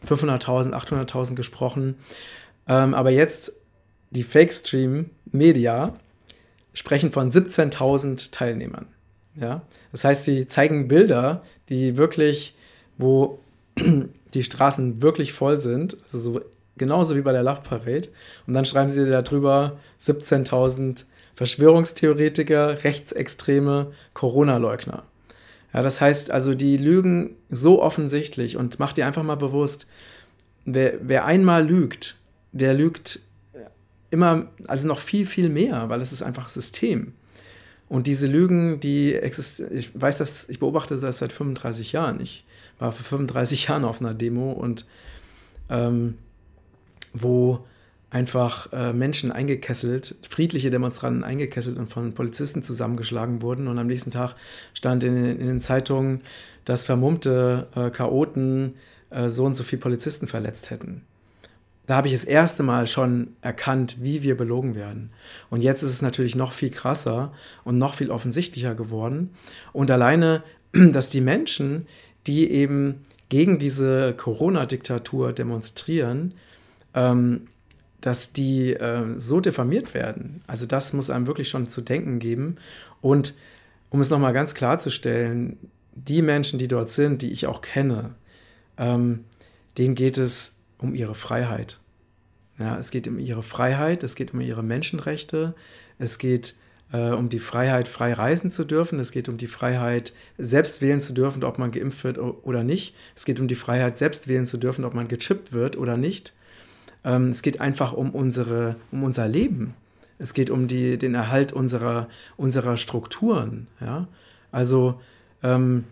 500.000, 0.09 0.73
800.000 0.73 1.35
gesprochen. 1.35 1.97
Ähm, 2.69 2.95
aber 2.95 3.11
jetzt 3.11 3.53
die 4.11 4.23
Fake 4.23 4.53
Stream 4.53 5.11
Media 5.31 5.95
sprechen 6.73 7.13
von 7.13 7.31
17.000 7.31 8.33
Teilnehmern. 8.33 8.87
Ja? 9.35 9.63
Das 9.93 10.05
heißt, 10.05 10.25
sie 10.25 10.49
zeigen 10.49 10.89
Bilder, 10.89 11.43
die 11.69 11.97
wirklich, 11.97 12.55
wo 12.99 13.39
die 14.37 14.45
Straßen 14.45 15.03
wirklich 15.03 15.33
voll 15.33 15.59
sind, 15.59 15.97
also 16.05 16.19
so 16.19 16.41
genauso 16.77 17.17
wie 17.17 17.23
bei 17.23 17.33
der 17.33 17.43
Love 17.43 17.63
Parade. 17.63 18.09
Und 18.47 18.55
dann 18.55 18.65
schreiben 18.65 18.91
sie 18.91 19.05
darüber 19.07 19.79
17.000 20.01 21.05
Verschwörungstheoretiker, 21.35 22.85
Rechtsextreme, 22.85 23.93
Corona-Leugner. 24.15 25.05
Ja, 25.73 25.83
das 25.83 26.01
heißt 26.01 26.31
also, 26.31 26.55
die 26.55 26.77
lügen 26.77 27.37
so 27.51 27.83
offensichtlich 27.83 28.57
und 28.57 28.79
mach 28.79 28.93
dir 28.93 29.07
einfach 29.07 29.23
mal 29.23 29.37
bewusst, 29.37 29.87
wer, 30.65 30.95
wer 31.03 31.25
einmal 31.25 31.67
lügt, 31.67 32.17
der 32.53 32.75
lügt 32.75 33.21
immer, 34.11 34.49
also 34.67 34.87
noch 34.87 34.99
viel, 34.99 35.27
viel 35.27 35.49
mehr, 35.49 35.89
weil 35.89 36.01
es 36.01 36.13
ist 36.13 36.23
einfach 36.23 36.49
System. 36.49 37.13
Und 37.89 38.07
diese 38.07 38.27
Lügen, 38.27 38.81
die 38.81 39.15
existieren, 39.15 39.77
ich 39.77 39.91
weiß 40.01 40.19
das, 40.19 40.49
ich 40.49 40.59
beobachte 40.59 40.97
das 40.97 41.19
seit 41.19 41.33
35 41.33 41.93
Jahren. 41.93 42.21
Ich 42.21 42.45
war 42.79 42.93
vor 42.93 43.05
35 43.05 43.69
Jahren 43.69 43.85
auf 43.85 44.01
einer 44.01 44.15
Demo 44.15 44.53
und 44.53 44.87
ähm, 45.69 46.19
wo 47.13 47.65
einfach 48.11 48.73
äh, 48.73 48.93
Menschen 48.93 49.33
eingekesselt, 49.33 50.15
friedliche 50.29 50.71
Demonstranten 50.71 51.25
eingekesselt 51.25 51.77
und 51.77 51.91
von 51.91 52.15
Polizisten 52.15 52.63
zusammengeschlagen 52.63 53.43
wurden. 53.43 53.69
Und 53.69 53.79
am 53.79 53.89
nächsten 53.89 54.11
Tag 54.11 54.37
stand 54.75 55.05
in, 55.05 55.17
in 55.17 55.47
den 55.47 55.61
Zeitungen, 55.61 56.21
dass 56.65 56.85
vermummte 56.85 57.67
äh, 57.75 57.91
Chaoten 57.91 58.75
äh, 59.11 59.29
so 59.29 59.45
und 59.45 59.55
so 59.55 59.65
viele 59.65 59.81
Polizisten 59.81 60.29
verletzt 60.29 60.71
hätten. 60.71 61.03
Da 61.87 61.97
habe 61.97 62.09
ich 62.09 62.15
das 62.15 62.25
erste 62.25 62.63
Mal 62.63 62.87
schon 62.87 63.37
erkannt, 63.43 63.99
wie 64.01 64.23
wir 64.23 64.37
belogen 64.37 64.75
werden. 64.75 65.11
Und 65.51 65.63
jetzt 65.63 65.83
ist 65.83 65.91
es 65.91 66.03
natürlich 66.03 66.35
noch 66.35 66.53
viel 66.53 66.71
krasser 66.71 67.33
und 67.65 67.79
noch 67.79 67.95
viel 67.95 68.11
offensichtlicher 68.11 68.75
geworden. 68.75 69.31
Und 69.73 69.91
alleine, 69.91 70.43
dass 70.73 71.11
die 71.11 71.21
Menschen, 71.21 71.87
die 72.27 72.51
eben 72.51 73.05
gegen 73.29 73.59
diese 73.59 74.15
Corona-Diktatur 74.15 75.33
demonstrieren, 75.33 76.35
ähm, 76.95 77.49
dass 78.01 78.33
die 78.33 78.73
äh, 78.73 79.19
so 79.19 79.41
diffamiert 79.41 79.95
werden. 79.95 80.43
Also 80.47 80.67
das 80.67 80.93
muss 80.93 81.11
einem 81.11 81.27
wirklich 81.27 81.49
schon 81.49 81.69
zu 81.69 81.81
denken 81.81 82.19
geben. 82.19 82.57
Und 83.01 83.35
um 83.91 84.01
es 84.01 84.11
nochmal 84.11 84.33
ganz 84.33 84.55
klarzustellen, 84.55 85.59
die 85.95 86.23
Menschen, 86.23 86.59
die 86.59 86.69
dort 86.69 86.91
sind, 86.91 87.23
die 87.23 87.33
ich 87.33 87.47
auch 87.47 87.63
kenne, 87.63 88.15
ähm, 88.77 89.25
denen 89.79 89.95
geht 89.95 90.19
es 90.19 90.57
um 90.79 90.95
ihre 90.95 91.15
Freiheit. 91.15 91.81
Ja, 92.59 92.79
es 92.79 92.91
geht 92.91 93.09
um 93.09 93.19
ihre 93.19 93.43
Freiheit, 93.43 94.03
es 94.03 94.15
geht 94.15 94.33
um 94.33 94.41
ihre 94.41 94.63
Menschenrechte, 94.63 95.55
es 95.99 96.19
geht 96.19 96.55
äh, 96.93 97.11
um 97.11 97.29
die 97.29 97.39
Freiheit, 97.39 97.89
frei 97.89 98.13
reisen 98.13 98.51
zu 98.51 98.65
dürfen, 98.65 98.99
es 99.01 99.13
geht 99.13 99.29
um 99.29 99.39
die 99.39 99.47
Freiheit, 99.47 100.13
selbst 100.39 100.81
wählen 100.81 101.01
zu 101.01 101.13
dürfen, 101.13 101.45
ob 101.45 101.59
man 101.59 101.73
geimpft 101.73 102.05
wird 102.05 102.19
oder 102.19 102.63
nicht, 102.63 102.95
es 103.15 103.25
geht 103.25 103.41
um 103.41 103.49
die 103.49 103.55
Freiheit, 103.55 103.99
selbst 103.99 104.29
wählen 104.29 104.47
zu 104.47 104.59
dürfen, 104.59 104.85
ob 104.85 104.95
man 104.95 105.09
gechippt 105.09 105.53
wird 105.53 105.77
oder 105.77 105.97
nicht. 105.97 106.33
Ähm, 107.05 107.31
es 107.31 107.43
geht 107.43 107.61
einfach 107.61 107.93
um, 107.93 108.11
unsere, 108.11 108.77
um 108.93 109.05
unser 109.05 109.29
Leben. 109.29 109.75
Es 110.19 110.35
geht 110.35 110.51
um 110.51 110.67
die, 110.67 110.99
den 110.99 111.15
Erhalt 111.15 111.53
unserer, 111.53 112.09
unserer 112.37 112.77
Strukturen. 112.77 113.67
Ja? 113.81 114.09
Also 114.51 115.01
ähm, 115.43 115.85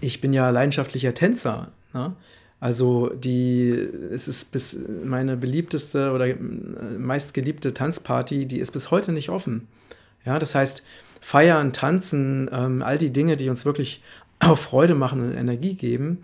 ich 0.00 0.20
bin 0.20 0.32
ja 0.32 0.48
leidenschaftlicher 0.50 1.14
Tänzer. 1.14 1.72
Ne? 1.92 2.14
Also 2.60 3.08
die, 3.08 3.70
es 4.12 4.28
ist 4.28 4.52
bis 4.52 4.78
meine 5.02 5.38
beliebteste 5.38 6.12
oder 6.12 6.26
meistgeliebte 6.98 7.72
Tanzparty, 7.72 8.44
die 8.46 8.60
ist 8.60 8.72
bis 8.72 8.90
heute 8.90 9.12
nicht 9.12 9.30
offen. 9.30 9.66
Ja, 10.26 10.38
das 10.38 10.54
heißt, 10.54 10.84
feiern, 11.22 11.72
tanzen, 11.72 12.50
ähm, 12.52 12.82
all 12.82 12.98
die 12.98 13.12
Dinge, 13.12 13.38
die 13.38 13.48
uns 13.48 13.64
wirklich 13.64 14.02
auch 14.40 14.58
Freude 14.58 14.94
machen 14.94 15.20
und 15.20 15.34
Energie 15.34 15.74
geben, 15.74 16.18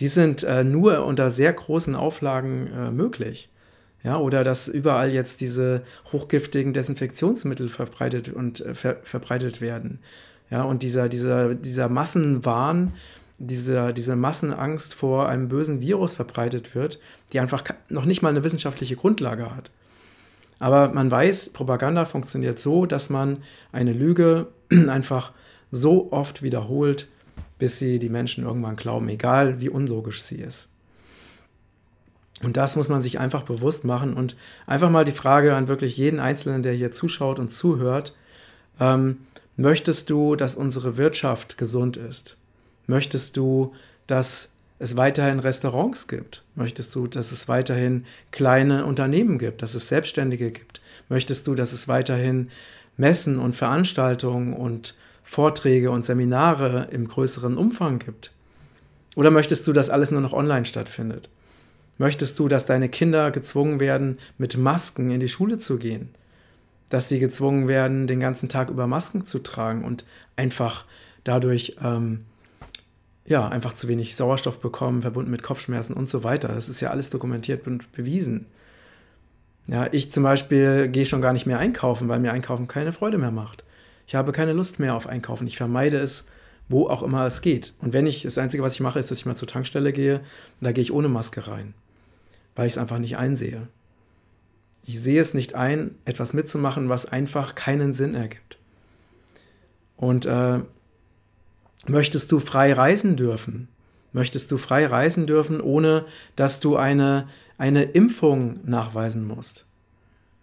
die 0.00 0.08
sind 0.08 0.42
äh, 0.42 0.64
nur 0.64 1.06
unter 1.06 1.30
sehr 1.30 1.52
großen 1.52 1.94
Auflagen 1.94 2.68
äh, 2.76 2.90
möglich. 2.90 3.48
Ja, 4.02 4.18
oder 4.18 4.44
dass 4.44 4.68
überall 4.68 5.10
jetzt 5.10 5.40
diese 5.40 5.82
hochgiftigen 6.12 6.72
Desinfektionsmittel 6.72 7.68
verbreitet 7.68 8.28
und 8.28 8.60
äh, 8.60 8.74
ver 8.74 8.96
verbreitet 9.02 9.60
werden. 9.60 10.00
Ja, 10.50 10.62
und 10.62 10.82
dieser, 10.82 11.08
dieser, 11.08 11.54
dieser 11.54 11.88
Massenwahn, 11.88 12.92
dieser, 13.38 13.92
diese 13.92 14.16
Massenangst 14.16 14.94
vor 14.94 15.28
einem 15.28 15.48
bösen 15.48 15.80
Virus 15.80 16.14
verbreitet 16.14 16.74
wird, 16.74 16.98
die 17.32 17.40
einfach 17.40 17.64
noch 17.88 18.04
nicht 18.04 18.22
mal 18.22 18.30
eine 18.30 18.44
wissenschaftliche 18.44 18.96
Grundlage 18.96 19.54
hat. 19.54 19.70
Aber 20.58 20.88
man 20.88 21.10
weiß, 21.10 21.50
Propaganda 21.50 22.06
funktioniert 22.06 22.58
so, 22.58 22.86
dass 22.86 23.10
man 23.10 23.42
eine 23.72 23.92
Lüge 23.92 24.48
einfach 24.88 25.32
so 25.70 26.12
oft 26.12 26.42
wiederholt, 26.42 27.08
bis 27.58 27.78
sie 27.78 27.98
die 27.98 28.08
Menschen 28.08 28.44
irgendwann 28.44 28.76
glauben, 28.76 29.08
egal 29.08 29.60
wie 29.60 29.68
unlogisch 29.68 30.22
sie 30.22 30.36
ist. 30.36 30.70
Und 32.42 32.56
das 32.58 32.76
muss 32.76 32.90
man 32.90 33.00
sich 33.00 33.18
einfach 33.18 33.42
bewusst 33.42 33.84
machen 33.84 34.14
und 34.14 34.36
einfach 34.66 34.90
mal 34.90 35.04
die 35.04 35.12
Frage 35.12 35.54
an 35.54 35.68
wirklich 35.68 35.96
jeden 35.96 36.20
Einzelnen, 36.20 36.62
der 36.62 36.74
hier 36.74 36.92
zuschaut 36.92 37.38
und 37.38 37.50
zuhört, 37.50 38.14
ähm, 38.78 39.18
möchtest 39.56 40.10
du, 40.10 40.36
dass 40.36 40.54
unsere 40.54 40.98
Wirtschaft 40.98 41.56
gesund 41.56 41.96
ist? 41.96 42.36
Möchtest 42.86 43.36
du, 43.36 43.74
dass 44.06 44.50
es 44.78 44.96
weiterhin 44.96 45.38
Restaurants 45.38 46.08
gibt? 46.08 46.42
Möchtest 46.54 46.94
du, 46.94 47.06
dass 47.06 47.32
es 47.32 47.48
weiterhin 47.48 48.04
kleine 48.30 48.84
Unternehmen 48.84 49.38
gibt, 49.38 49.62
dass 49.62 49.74
es 49.74 49.88
Selbstständige 49.88 50.50
gibt? 50.50 50.80
Möchtest 51.08 51.46
du, 51.46 51.54
dass 51.54 51.72
es 51.72 51.88
weiterhin 51.88 52.50
Messen 52.96 53.38
und 53.38 53.56
Veranstaltungen 53.56 54.52
und 54.54 54.96
Vorträge 55.22 55.90
und 55.90 56.04
Seminare 56.04 56.88
im 56.90 57.08
größeren 57.08 57.56
Umfang 57.56 57.98
gibt? 57.98 58.32
Oder 59.16 59.30
möchtest 59.30 59.66
du, 59.66 59.72
dass 59.72 59.90
alles 59.90 60.10
nur 60.10 60.20
noch 60.20 60.32
online 60.32 60.66
stattfindet? 60.66 61.28
Möchtest 61.98 62.38
du, 62.38 62.48
dass 62.48 62.66
deine 62.66 62.90
Kinder 62.90 63.30
gezwungen 63.30 63.80
werden, 63.80 64.18
mit 64.36 64.56
Masken 64.58 65.10
in 65.10 65.20
die 65.20 65.28
Schule 65.28 65.58
zu 65.58 65.78
gehen? 65.78 66.10
Dass 66.90 67.08
sie 67.08 67.18
gezwungen 67.18 67.66
werden, 67.66 68.06
den 68.06 68.20
ganzen 68.20 68.48
Tag 68.48 68.68
über 68.68 68.86
Masken 68.86 69.24
zu 69.24 69.38
tragen 69.38 69.84
und 69.84 70.04
einfach 70.36 70.84
dadurch 71.24 71.76
ähm, 71.82 72.26
ja, 73.26 73.48
einfach 73.48 73.72
zu 73.72 73.88
wenig 73.88 74.14
Sauerstoff 74.14 74.60
bekommen, 74.60 75.02
verbunden 75.02 75.30
mit 75.30 75.42
Kopfschmerzen 75.42 75.94
und 75.94 76.08
so 76.08 76.22
weiter. 76.24 76.48
Das 76.48 76.68
ist 76.68 76.80
ja 76.80 76.90
alles 76.90 77.10
dokumentiert 77.10 77.66
und 77.66 77.90
bewiesen. 77.92 78.46
Ja, 79.66 79.88
ich 79.90 80.12
zum 80.12 80.22
Beispiel 80.22 80.88
gehe 80.88 81.06
schon 81.06 81.20
gar 81.20 81.32
nicht 81.32 81.46
mehr 81.46 81.58
einkaufen, 81.58 82.08
weil 82.08 82.20
mir 82.20 82.32
Einkaufen 82.32 82.68
keine 82.68 82.92
Freude 82.92 83.18
mehr 83.18 83.32
macht. 83.32 83.64
Ich 84.06 84.14
habe 84.14 84.30
keine 84.30 84.52
Lust 84.52 84.78
mehr 84.78 84.94
auf 84.94 85.08
Einkaufen. 85.08 85.48
Ich 85.48 85.56
vermeide 85.56 85.98
es, 85.98 86.26
wo 86.68 86.88
auch 86.88 87.02
immer 87.02 87.26
es 87.26 87.40
geht. 87.40 87.74
Und 87.80 87.92
wenn 87.92 88.06
ich, 88.06 88.22
das 88.22 88.38
Einzige, 88.38 88.62
was 88.62 88.74
ich 88.74 88.80
mache, 88.80 89.00
ist, 89.00 89.10
dass 89.10 89.18
ich 89.18 89.26
mal 89.26 89.34
zur 89.34 89.48
Tankstelle 89.48 89.92
gehe, 89.92 90.20
da 90.60 90.70
gehe 90.70 90.82
ich 90.82 90.92
ohne 90.92 91.08
Maske 91.08 91.48
rein, 91.48 91.74
weil 92.54 92.68
ich 92.68 92.74
es 92.74 92.78
einfach 92.78 92.98
nicht 92.98 93.16
einsehe. 93.16 93.66
Ich 94.84 95.00
sehe 95.00 95.20
es 95.20 95.34
nicht 95.34 95.56
ein, 95.56 95.96
etwas 96.04 96.32
mitzumachen, 96.32 96.88
was 96.88 97.06
einfach 97.06 97.56
keinen 97.56 97.92
Sinn 97.92 98.14
ergibt. 98.14 98.56
Und 99.96 100.26
äh, 100.26 100.60
möchtest 101.88 102.32
du 102.32 102.38
frei 102.38 102.72
reisen 102.72 103.16
dürfen? 103.16 103.68
Möchtest 104.12 104.50
du 104.50 104.56
frei 104.56 104.86
reisen 104.86 105.26
dürfen, 105.26 105.60
ohne 105.60 106.06
dass 106.36 106.60
du 106.60 106.76
eine, 106.76 107.28
eine 107.58 107.82
Impfung 107.82 108.60
nachweisen 108.64 109.26
musst? 109.26 109.66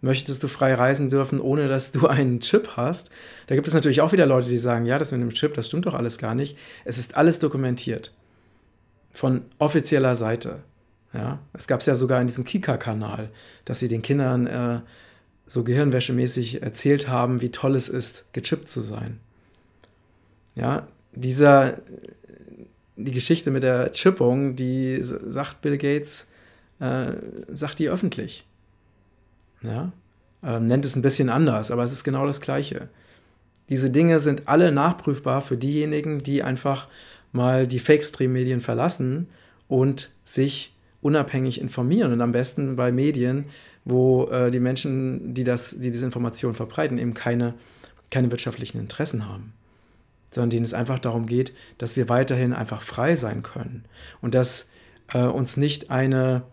Möchtest 0.01 0.43
du 0.43 0.47
frei 0.47 0.73
reisen 0.73 1.09
dürfen, 1.09 1.39
ohne 1.39 1.67
dass 1.67 1.91
du 1.91 2.07
einen 2.07 2.41
Chip 2.41 2.71
hast? 2.75 3.09
Da 3.47 3.55
gibt 3.55 3.67
es 3.67 3.73
natürlich 3.73 4.01
auch 4.01 4.12
wieder 4.12 4.25
Leute, 4.25 4.50
die 4.50 4.57
sagen, 4.57 4.85
ja, 4.85 4.97
das 4.97 5.12
mit 5.12 5.21
dem 5.21 5.29
Chip, 5.29 5.53
das 5.53 5.67
stimmt 5.67 5.85
doch 5.85 5.93
alles 5.93 6.17
gar 6.17 6.35
nicht. 6.35 6.57
Es 6.83 6.97
ist 6.97 7.15
alles 7.15 7.39
dokumentiert. 7.39 8.13
Von 9.12 9.45
offizieller 9.59 10.15
Seite. 10.15 10.59
Ja, 11.13 11.39
es 11.53 11.67
gab 11.67 11.79
es 11.79 11.85
ja 11.85 11.95
sogar 11.95 12.19
in 12.19 12.27
diesem 12.27 12.43
Kika-Kanal, 12.43 13.29
dass 13.65 13.79
sie 13.79 13.88
den 13.88 14.01
Kindern 14.01 14.45
äh, 14.47 14.81
so 15.47 15.63
gehirnwäschemäßig 15.63 16.63
erzählt 16.63 17.07
haben, 17.07 17.41
wie 17.41 17.51
toll 17.51 17.75
es 17.75 17.88
ist, 17.88 18.25
gechippt 18.33 18.67
zu 18.67 18.81
sein. 18.81 19.19
Ja, 20.55 20.88
dieser, 21.15 21.77
die 22.96 23.12
Geschichte 23.12 23.51
mit 23.51 23.63
der 23.63 23.91
Chippung, 23.91 24.55
die 24.55 25.00
sagt 25.01 25.62
Bill 25.62 25.77
Gates, 25.77 26.29
äh, 26.79 27.13
sagt 27.51 27.79
die 27.79 27.89
öffentlich. 27.89 28.46
Ja? 29.62 29.91
Ähm, 30.43 30.67
nennt 30.67 30.86
es 30.86 30.96
ein 30.96 31.01
bisschen 31.01 31.29
anders, 31.29 31.72
aber 31.72 31.84
es 31.84 31.91
ist 31.91 32.03
genau 32.03 32.25
das 32.25 32.41
Gleiche. 32.41 32.89
Diese 33.70 33.89
Dinge 33.89 34.20
sind 34.20 34.48
alle 34.48 34.72
nachprüfbar 34.72 35.41
für 35.41 35.58
diejenigen, 35.58 36.20
die 36.20 36.43
einfach 36.43 36.88
mal 37.32 37.65
die 37.65 37.79
Fake-Stream-Medien 37.79 38.62
verlassen 38.62 39.27
und 39.67 40.12
sich 40.24 40.75
unabhängig 41.01 41.60
informieren 41.60 42.12
und 42.12 42.22
am 42.22 42.32
besten 42.32 42.75
bei 42.75 42.91
Medien, 42.91 43.46
wo 43.86 44.25
äh, 44.27 44.51
die 44.51 44.60
Menschen, 44.60 45.34
die, 45.34 45.43
das, 45.43 45.72
die 45.79 45.91
diese 45.91 46.05
Information 46.05 46.55
verbreiten, 46.55 46.98
eben 46.98 47.13
keine, 47.13 47.53
keine 48.12 48.29
wirtschaftlichen 48.32 48.79
Interessen 48.79 49.27
haben 49.27 49.53
sondern 50.33 50.49
denen 50.49 50.65
es 50.65 50.73
einfach 50.73 50.99
darum 50.99 51.25
geht, 51.25 51.53
dass 51.77 51.95
wir 51.95 52.09
weiterhin 52.09 52.53
einfach 52.53 52.81
frei 52.81 53.15
sein 53.15 53.43
können 53.43 53.85
und 54.21 54.35
dass 54.35 54.69
äh, 55.13 55.19
uns 55.19 55.57
nicht 55.57 55.91
eine, 55.91 56.43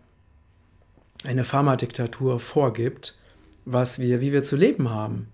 eine 1.25 1.45
Pharmadiktatur 1.45 2.41
vorgibt, 2.41 3.19
was 3.65 3.99
wir, 3.99 4.21
wie 4.21 4.33
wir 4.33 4.45
zu 4.45 4.57
leben 4.57 4.91
haben. 4.91 5.29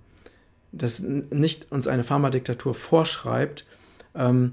Dass 0.72 1.00
nicht 1.00 1.70
uns 1.72 1.86
eine 1.86 2.04
Pharmadiktatur 2.04 2.74
vorschreibt, 2.74 3.66
ähm, 4.14 4.52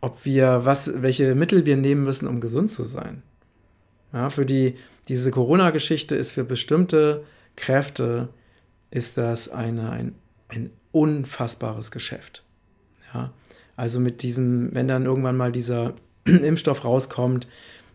ob 0.00 0.24
wir 0.24 0.64
was, 0.64 1.02
welche 1.02 1.34
Mittel 1.34 1.64
wir 1.64 1.76
nehmen 1.76 2.04
müssen, 2.04 2.28
um 2.28 2.40
gesund 2.40 2.70
zu 2.70 2.84
sein. 2.84 3.22
Ja, 4.12 4.30
für 4.30 4.46
die, 4.46 4.76
diese 5.08 5.30
Corona-Geschichte 5.30 6.14
ist 6.14 6.32
für 6.32 6.44
bestimmte 6.44 7.24
Kräfte 7.56 8.28
ist 8.90 9.18
das 9.18 9.48
eine, 9.48 9.90
ein, 9.90 10.14
ein 10.48 10.70
unfassbares 10.92 11.90
Geschäft. 11.90 12.43
Ja, 13.14 13.32
also 13.76 14.00
mit 14.00 14.22
diesem, 14.22 14.74
wenn 14.74 14.88
dann 14.88 15.06
irgendwann 15.06 15.36
mal 15.36 15.52
dieser 15.52 15.94
Impfstoff 16.24 16.84
rauskommt, 16.84 17.46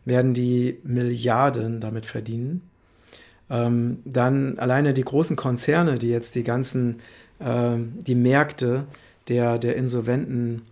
werden 0.06 0.34
die 0.34 0.80
Milliarden 0.84 1.80
damit 1.82 2.06
verdienen. 2.06 2.62
Ähm, 3.50 4.00
dann 4.06 4.58
alleine 4.60 4.94
die 4.94 5.04
großen 5.04 5.36
Konzerne, 5.36 5.98
die 5.98 6.10
jetzt 6.10 6.36
die 6.36 6.44
ganzen, 6.44 7.00
äh, 7.40 7.78
die 7.78 8.16
Märkte 8.16 8.86
der, 9.28 9.58
der 9.58 9.76
insolventen 9.76 10.64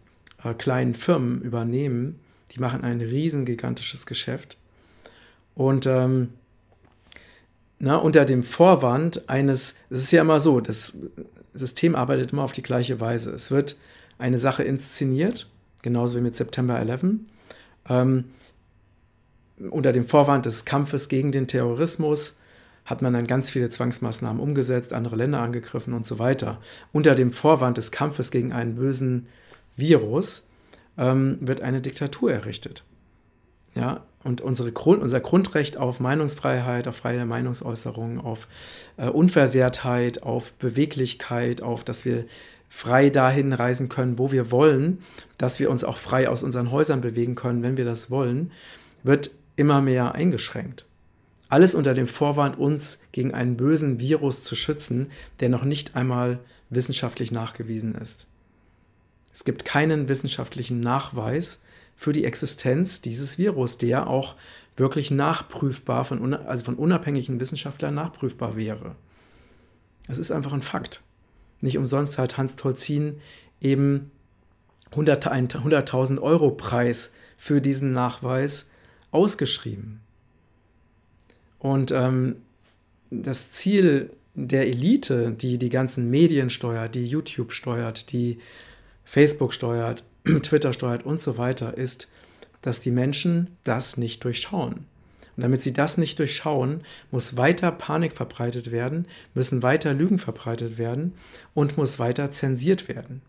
äh, 0.44 0.54
kleinen 0.54 0.94
Firmen 0.94 1.42
übernehmen, 1.42 2.20
die 2.52 2.60
machen 2.60 2.84
ein 2.84 3.02
riesen 3.02 3.46
gigantisches 3.46 4.06
Geschäft. 4.06 4.58
Und 5.56 5.86
ähm, 5.86 6.30
na, 7.80 7.96
unter 7.98 8.26
dem 8.26 8.44
Vorwand 8.44 9.30
eines, 9.30 9.76
es 9.90 10.00
ist 10.00 10.12
ja 10.12 10.22
immer 10.22 10.40
so, 10.40 10.62
das 10.62 10.94
System 11.54 11.96
arbeitet 11.96 12.32
immer 12.32 12.44
auf 12.44 12.52
die 12.52 12.64
gleiche 12.64 13.00
Weise. 13.00 13.32
Es 13.32 13.52
wird 13.52 13.78
eine 14.18 14.40
Sache 14.40 14.64
inszeniert, 14.64 15.50
genauso 15.82 16.18
wie 16.18 16.22
mit 16.22 16.36
September 16.36 16.80
11, 16.80 17.06
ähm, 17.90 18.26
unter 19.72 19.92
dem 19.92 20.08
Vorwand 20.08 20.46
des 20.46 20.66
Kampfes 20.66 21.10
gegen 21.10 21.32
den 21.32 21.48
Terrorismus 21.48 22.36
hat 22.86 23.02
man 23.02 23.14
dann 23.14 23.28
ganz 23.28 23.50
viele 23.50 23.70
Zwangsmaßnahmen 23.70 24.42
umgesetzt, 24.42 24.94
andere 24.94 25.18
Länder 25.18 25.42
angegriffen 25.42 25.94
und 25.94 26.06
so 26.06 26.20
weiter. 26.20 26.62
Unter 26.94 27.16
dem 27.16 27.34
Vorwand 27.34 27.78
des 27.78 27.92
Kampfes 27.92 28.32
gegen 28.32 28.54
einen 28.54 28.76
bösen 28.76 29.28
Virus 29.76 30.48
ähm, 30.98 31.38
wird 31.42 31.62
eine 31.62 31.82
Diktatur 31.82 32.32
errichtet. 32.32 32.86
Ja, 33.76 34.06
und 34.24 34.42
unsere 34.42 34.72
Grund, 34.72 35.02
unser 35.04 35.20
Grundrecht 35.20 35.78
auf 35.78 36.00
Meinungsfreiheit, 36.00 36.88
auf 36.88 36.96
freie 36.96 37.26
Meinungsäußerung, 37.26 38.20
auf 38.20 38.48
äh, 38.96 39.10
Unversehrtheit, 39.10 40.24
auf 40.24 40.54
Beweglichkeit, 40.54 41.62
auf 41.62 41.84
dass 41.84 42.06
wir 42.06 42.26
frei 42.70 43.10
dahin 43.10 43.54
reisen 43.54 43.90
können, 43.90 44.18
wo 44.18 44.32
wir 44.32 44.52
wollen, 44.52 45.00
dass 45.38 45.60
wir 45.60 45.70
uns 45.70 45.84
auch 45.84 45.98
frei 45.98 46.30
aus 46.30 46.44
unseren 46.44 46.72
Häusern 46.72 47.02
bewegen 47.02 47.36
können, 47.36 47.64
wenn 47.64 47.78
wir 47.78 47.86
das 47.86 48.12
wollen, 48.12 48.52
wird 49.04 49.32
immer 49.56 49.82
mehr 49.82 50.16
eingeschränkt. 50.16 50.86
Alles 51.50 51.76
unter 51.76 51.94
dem 51.94 52.08
Vorwand, 52.08 52.58
uns 52.58 53.02
gegen 53.12 53.34
einen 53.34 53.56
bösen 53.56 54.00
Virus 54.00 54.44
zu 54.44 54.56
schützen, 54.56 55.12
der 55.40 55.50
noch 55.50 55.64
nicht 55.64 55.96
einmal 55.96 56.40
wissenschaftlich 56.70 57.32
nachgewiesen 57.32 57.96
ist. 57.96 58.28
Es 59.34 59.46
gibt 59.46 59.64
keinen 59.64 60.10
wissenschaftlichen 60.10 60.80
Nachweis 60.80 61.62
für 61.96 62.12
die 62.12 62.26
Existenz 62.26 63.02
dieses 63.02 63.38
Virus, 63.38 63.78
der 63.78 64.08
auch 64.08 64.36
wirklich 64.76 65.10
nachprüfbar, 65.10 66.06
von, 66.06 66.34
also 66.34 66.66
von 66.66 66.76
unabhängigen 66.76 67.40
Wissenschaftlern 67.40 67.96
nachprüfbar 67.96 68.58
wäre. 68.58 68.96
Das 70.08 70.20
ist 70.20 70.32
einfach 70.32 70.54
ein 70.54 70.62
Fakt. 70.62 71.04
Nicht 71.62 71.78
umsonst 71.78 72.18
hat 72.18 72.38
Hans 72.38 72.56
Tolzin 72.56 73.20
eben 73.62 74.12
100.000 74.92 76.22
Euro 76.22 76.52
Preis 76.52 77.14
für 77.38 77.62
diesen 77.62 77.92
Nachweis 77.92 78.70
ausgeschrieben. 79.12 80.02
Und 81.60 81.92
ähm, 81.92 82.38
das 83.10 83.52
Ziel 83.52 84.12
der 84.36 84.68
Elite, 84.68 85.32
die 85.32 85.58
die 85.58 85.70
ganzen 85.70 86.10
Medien 86.10 86.50
steuert, 86.50 86.94
die 86.94 87.06
YouTube 87.06 87.54
steuert, 87.54 88.12
die 88.12 88.40
Facebook 89.04 89.54
steuert, 89.54 90.04
Twitter 90.44 90.74
steuert 90.74 91.06
und 91.06 91.20
so 91.20 91.38
weiter, 91.38 91.78
ist, 91.78 92.10
dass 92.62 92.82
die 92.82 92.92
Menschen 92.92 93.58
das 93.64 93.98
nicht 93.98 94.24
durchschauen. 94.24 94.86
Und 95.38 95.44
damit 95.44 95.62
sie 95.62 95.72
das 95.72 95.98
nicht 95.98 96.18
durchschauen, 96.18 96.82
muss 97.12 97.38
weiter 97.38 97.72
Panik 97.72 98.14
verbreitet 98.14 98.72
werden, 98.72 99.06
müssen 99.36 99.62
weiter 99.62 99.94
Lügen 99.94 100.18
verbreitet 100.18 100.80
werden 100.80 101.14
und 101.54 101.78
muss 101.78 102.00
weiter 102.00 102.32
zensiert 102.32 102.90
werden. 102.90 103.22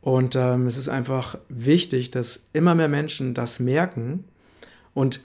Und 0.00 0.34
ähm, 0.36 0.66
es 0.66 0.78
ist 0.78 0.88
einfach 0.88 1.38
wichtig, 1.50 2.10
dass 2.10 2.46
immer 2.54 2.74
mehr 2.74 2.88
Menschen 2.88 3.34
das 3.34 3.60
merken. 3.60 4.24
Und 4.94 5.20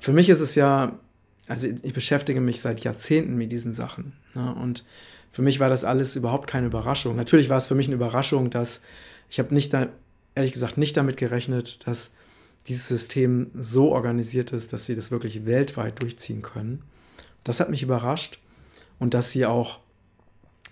für 0.00 0.14
mich 0.14 0.30
ist 0.30 0.40
es 0.40 0.54
ja, 0.54 0.98
also 1.46 1.68
ich 1.82 1.92
beschäftige 1.92 2.40
mich 2.40 2.62
seit 2.62 2.80
Jahrzehnten 2.82 3.36
mit 3.36 3.52
diesen 3.52 3.74
Sachen. 3.74 4.14
Ne? 4.34 4.54
Und 4.54 4.86
für 5.32 5.42
mich 5.42 5.60
war 5.60 5.68
das 5.68 5.84
alles 5.84 6.16
überhaupt 6.16 6.48
keine 6.48 6.68
Überraschung. 6.68 7.14
Natürlich 7.14 7.50
war 7.50 7.58
es 7.58 7.66
für 7.66 7.74
mich 7.74 7.88
eine 7.88 7.96
Überraschung, 7.96 8.48
dass 8.48 8.80
ich 9.28 9.38
habe 9.38 9.52
nicht 9.52 9.74
da, 9.74 9.88
ehrlich 10.34 10.52
gesagt, 10.52 10.78
nicht 10.78 10.96
damit 10.96 11.18
gerechnet, 11.18 11.86
dass 11.86 12.14
dieses 12.68 12.88
System 12.88 13.50
so 13.58 13.92
organisiert 13.92 14.52
ist, 14.52 14.72
dass 14.72 14.86
sie 14.86 14.94
das 14.94 15.10
wirklich 15.10 15.44
weltweit 15.46 16.00
durchziehen 16.00 16.42
können. 16.42 16.82
Das 17.42 17.60
hat 17.60 17.70
mich 17.70 17.82
überrascht 17.82 18.38
und 18.98 19.14
dass 19.14 19.30
sie 19.30 19.44
auch 19.44 19.78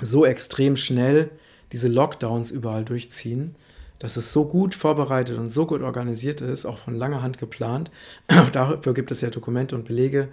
so 0.01 0.25
extrem 0.25 0.77
schnell 0.77 1.31
diese 1.73 1.89
Lockdowns 1.89 2.51
überall 2.51 2.85
durchziehen, 2.85 3.57
dass 3.99 4.17
es 4.17 4.33
so 4.33 4.47
gut 4.47 4.75
vorbereitet 4.75 5.39
und 5.39 5.51
so 5.51 5.67
gut 5.67 5.83
organisiert 5.83 6.41
ist, 6.41 6.67
auch 6.67 6.79
von 6.79 6.95
langer 6.95 7.23
Hand 7.23 7.39
geplant. 7.39 7.91
Dafür 8.53 8.95
gibt 8.95 9.11
es 9.11 9.21
ja 9.21 9.31
Dokumente 9.31 9.77
und 9.77 9.85
Belege, 9.85 10.29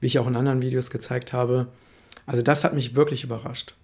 wie 0.00 0.06
ich 0.06 0.18
auch 0.18 0.26
in 0.26 0.36
anderen 0.36 0.62
Videos 0.62 0.90
gezeigt 0.90 1.32
habe. 1.32 1.68
Also 2.26 2.42
das 2.42 2.64
hat 2.64 2.74
mich 2.74 2.94
wirklich 2.94 3.24
überrascht. 3.24 3.74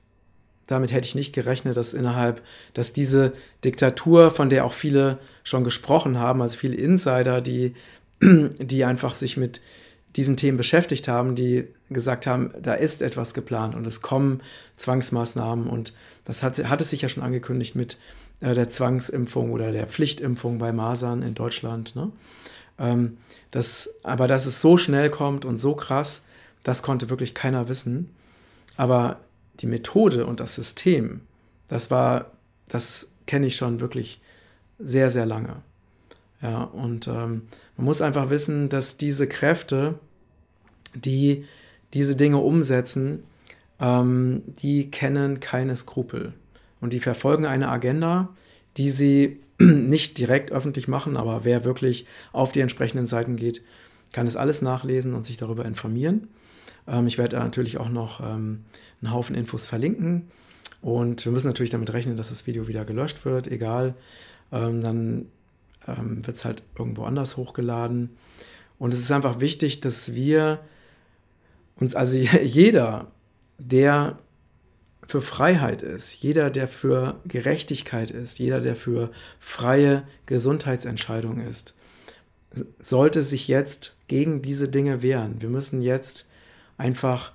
Damit 0.67 0.93
hätte 0.93 1.07
ich 1.07 1.15
nicht 1.15 1.33
gerechnet, 1.33 1.77
dass 1.77 1.95
innerhalb, 1.95 2.43
dass 2.73 2.93
diese 2.93 3.33
Diktatur, 3.65 4.31
von 4.31 4.49
der 4.49 4.65
auch 4.65 4.73
viele 4.73 5.19
schon 5.43 5.65
gesprochen 5.65 6.19
haben, 6.19 6.41
also 6.41 6.57
viele 6.57 6.77
Insider, 6.77 7.41
die, 7.41 7.75
die 8.23 8.85
einfach 8.85 9.15
sich 9.15 9.37
mit 9.37 9.61
diesen 10.17 10.37
Themen 10.37 10.57
beschäftigt 10.57 11.09
haben, 11.09 11.35
die 11.35 11.69
gesagt 11.91 12.27
haben, 12.27 12.53
da 12.63 12.75
ist 12.75 13.03
etwas 13.03 13.35
geplant 13.35 13.75
und 13.75 13.87
es 13.87 14.01
kommen 14.01 14.43
Zwangsmaßnahmen 14.77 15.67
und 15.67 15.93
das 16.25 16.43
hat, 16.43 16.59
hat 16.65 16.81
es 16.81 16.91
sich 16.91 17.03
ja 17.03 17.09
schon 17.09 17.23
angekündigt 17.23 17.75
mit 17.75 17.99
äh, 18.41 18.55
der 18.55 18.69
Zwangsimpfung 18.69 19.51
oder 19.53 19.73
der 19.73 19.87
Pflichtimpfung 19.87 20.59
bei 20.59 20.73
Masern 20.73 21.23
in 21.23 21.35
Deutschland. 21.35 21.97
Ne? 21.97 22.13
Ähm, 22.79 23.19
das, 23.51 23.95
aber 24.03 24.27
dass 24.27 24.47
es 24.47 24.61
so 24.61 24.77
schnell 24.77 25.11
kommt 25.11 25.45
und 25.45 25.59
so 25.59 25.75
krass, 25.75 26.25
das 26.63 26.83
konnte 26.83 27.11
wirklich 27.11 27.35
keiner 27.35 27.69
wissen. 27.69 28.11
Aber 28.77 29.21
die 29.61 29.67
Methode 29.67 30.27
und 30.27 30.41
das 30.41 30.55
System, 30.55 31.21
das 31.69 31.91
war, 31.91 32.33
das 32.69 33.11
kenne 33.27 33.47
ich 33.47 33.57
schon 33.57 33.81
wirklich 33.81 34.21
sehr, 34.79 35.11
sehr 35.11 35.27
lange. 35.27 35.63
Ja, 36.43 36.65
und 36.65 37.09
ähm, 37.09 37.43
man 37.77 37.87
muss 37.87 38.03
einfach 38.03 38.31
wissen, 38.31 38.69
dass 38.69 38.97
diese 38.97 39.27
Kräfte, 39.27 39.99
die 40.95 41.47
diese 41.95 42.17
Dinge 42.17 42.39
umsetzen, 42.39 43.23
ähm, 43.81 44.43
die 44.59 44.91
kennen 44.91 45.41
keine 45.41 45.75
Skrupel. 45.77 46.35
Und 46.81 46.93
die 46.93 47.01
verfolgen 47.01 47.47
eine 47.47 47.69
Agenda, 47.69 48.29
die 48.77 48.91
sie 48.91 49.41
nicht 49.61 50.19
direkt 50.19 50.53
öffentlich 50.53 50.89
machen, 50.89 51.17
aber 51.17 51.45
wer 51.45 51.65
wirklich 51.65 52.07
auf 52.33 52.53
die 52.53 52.61
entsprechenden 52.61 53.07
Seiten 53.07 53.37
geht, 53.37 53.63
kann 54.13 54.27
es 54.27 54.37
alles 54.37 54.61
nachlesen 54.63 55.15
und 55.15 55.25
sich 55.25 55.37
darüber 55.37 55.65
informieren. 55.65 56.29
Ähm, 56.87 57.07
ich 57.07 57.19
werde 57.19 57.37
natürlich 57.39 57.79
auch 57.79 57.89
noch 57.89 58.21
ähm, 58.21 58.65
einen 59.03 59.13
Haufen 59.13 59.35
Infos 59.35 59.67
verlinken. 59.67 60.29
Und 60.83 61.25
wir 61.25 61.33
müssen 61.33 61.47
natürlich 61.47 61.71
damit 61.71 61.93
rechnen, 61.93 62.17
dass 62.17 62.29
das 62.29 62.47
Video 62.47 62.69
wieder 62.69 62.85
gelöscht 62.85 63.25
wird, 63.25 63.47
egal. 63.47 63.95
Ähm, 64.53 64.83
dann 64.83 65.27
ähm, 65.89 66.27
wird 66.27 66.37
es 66.37 66.45
halt 66.45 66.63
irgendwo 66.79 67.05
anders 67.05 67.37
hochgeladen. 67.37 68.11
Und 68.79 68.93
es 68.93 69.01
ist 69.01 69.11
einfach 69.11 69.41
wichtig, 69.41 69.81
dass 69.81 70.15
wir 70.15 70.61
uns, 71.77 71.95
also 71.95 72.17
jeder, 72.43 73.09
der 73.59 74.19
für 75.07 75.21
Freiheit 75.21 75.83
ist, 75.83 76.15
jeder, 76.15 76.51
der 76.51 76.69
für 76.69 77.21
Gerechtigkeit 77.27 78.11
ist, 78.11 78.39
jeder, 78.39 78.61
der 78.61 78.75
für 78.75 79.11
freie 79.39 80.03
Gesundheitsentscheidungen 80.27 81.47
ist, 81.47 81.75
sollte 82.79 83.23
sich 83.23 83.49
jetzt 83.49 83.97
gegen 84.09 84.41
diese 84.41 84.69
Dinge 84.69 85.03
wehren. 85.03 85.37
Wir 85.41 85.49
müssen 85.49 85.83
jetzt 85.83 86.27
einfach 86.77 87.33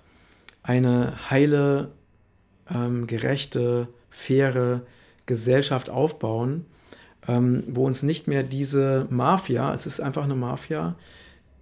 eine 0.63 1.29
heile, 1.29 1.91
ähm, 2.69 3.07
gerechte, 3.07 3.87
faire 4.09 4.81
Gesellschaft 5.25 5.89
aufbauen, 5.89 6.65
ähm, 7.27 7.63
wo 7.67 7.85
uns 7.85 8.03
nicht 8.03 8.27
mehr 8.27 8.43
diese 8.43 9.07
Mafia, 9.09 9.73
es 9.73 9.85
ist 9.85 9.99
einfach 9.99 10.23
eine 10.23 10.35
Mafia, 10.35 10.95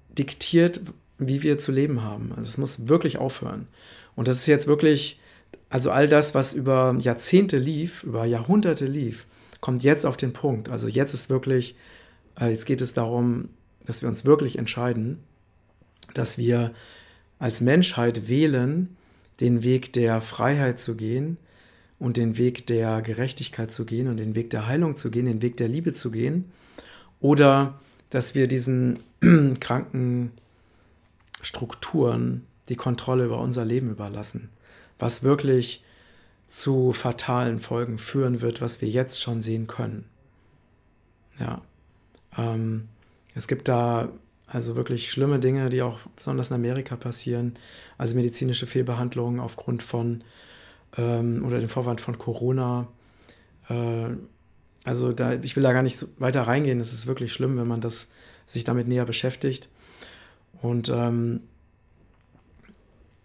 diktiert, 0.10 0.82
wie 1.18 1.44
wir 1.44 1.60
zu 1.60 1.72
leben 1.72 2.04
haben. 2.04 2.32
Also 2.32 2.44
es 2.44 2.58
muss 2.58 2.88
wirklich 2.88 3.18
aufhören. 3.18 3.68
Und 4.16 4.28
das 4.28 4.38
ist 4.38 4.48
jetzt 4.48 4.68
wirklich, 4.68 5.20
also 5.70 5.92
all 5.92 6.08
das, 6.08 6.34
was 6.36 6.54
über 6.54 6.96
Jahrzehnte 7.00 7.58
lief, 7.58 8.04
über 8.04 8.26
Jahrhunderte 8.26 8.86
lief, 8.86 9.26
kommt 9.62 9.84
jetzt 9.84 10.06
auf 10.06 10.18
den 10.18 10.34
Punkt. 10.34 10.70
Also 10.70 10.88
jetzt 10.88 11.14
ist 11.14 11.30
wirklich, 11.30 11.76
äh, 12.40 12.50
jetzt 12.50 12.66
geht 12.66 12.82
es 12.82 12.94
darum, 12.94 13.50
dass 13.86 14.02
wir 14.02 14.10
uns 14.10 14.26
wirklich 14.26 14.58
entscheiden, 14.58 15.24
dass 16.14 16.38
wir 16.38 16.74
als 17.40 17.62
Menschheit 17.62 18.28
wählen, 18.28 18.96
den 19.40 19.64
Weg 19.64 19.94
der 19.94 20.22
Freiheit 20.22 20.80
zu 20.80 20.96
gehen 20.96 21.38
und 22.00 22.18
den 22.18 22.38
Weg 22.38 22.68
der 22.68 23.02
Gerechtigkeit 23.02 23.72
zu 23.72 23.86
gehen 23.86 24.08
und 24.08 24.18
den 24.18 24.36
Weg 24.36 24.50
der 24.50 24.68
Heilung 24.68 24.96
zu 24.96 25.12
gehen, 25.12 25.26
den 25.26 25.42
Weg 25.42 25.58
der 25.58 25.68
Liebe 25.68 25.94
zu 25.94 26.12
gehen, 26.12 26.52
oder 27.20 27.80
dass 28.10 28.36
wir 28.36 28.48
diesen 28.48 29.00
kranken 29.60 30.32
Strukturen 31.42 32.46
die 32.70 32.76
Kontrolle 32.76 33.26
über 33.26 33.40
unser 33.40 33.66
Leben 33.66 33.92
überlassen, 33.92 34.50
was 35.00 35.24
wirklich 35.24 35.84
zu 36.48 36.94
fatalen 36.94 37.60
Folgen 37.60 37.98
führen 37.98 38.42
wird, 38.42 38.62
was 38.62 38.82
wir 38.82 38.90
jetzt 38.90 39.22
schon 39.22 39.42
sehen 39.42 39.68
können. 39.68 40.06
Ja, 41.40 41.62
ähm, 42.38 42.88
es 43.36 43.48
gibt 43.48 43.68
da 43.68 44.10
also 44.48 44.76
wirklich 44.76 45.12
schlimme 45.12 45.40
Dinge, 45.40 45.70
die 45.70 45.82
auch 45.82 46.00
besonders 46.16 46.50
in 46.50 46.56
Amerika 46.56 46.96
passieren. 46.96 47.58
Also 47.98 48.16
medizinische 48.16 48.66
Fehlbehandlungen 48.66 49.40
aufgrund 49.40 49.84
von 49.84 50.24
ähm, 50.98 51.44
oder 51.46 51.60
dem 51.60 51.70
Vorwand 51.70 52.00
von 52.00 52.18
Corona. 52.18 52.88
Äh, 53.70 54.10
also 54.86 55.12
da, 55.12 55.34
ich 55.34 55.56
will 55.58 55.64
da 55.64 55.74
gar 55.74 55.84
nicht 55.84 55.98
so 55.98 56.08
weiter 56.18 56.44
reingehen. 56.44 56.80
Es 56.80 56.94
ist 56.94 57.08
wirklich 57.08 57.34
schlimm, 57.34 57.58
wenn 57.58 57.68
man 57.68 57.82
das, 57.82 58.10
sich 58.46 58.64
damit 58.64 58.88
näher 58.88 59.06
beschäftigt. 59.06 59.68
Und 60.62 60.90
ähm, 60.90 61.42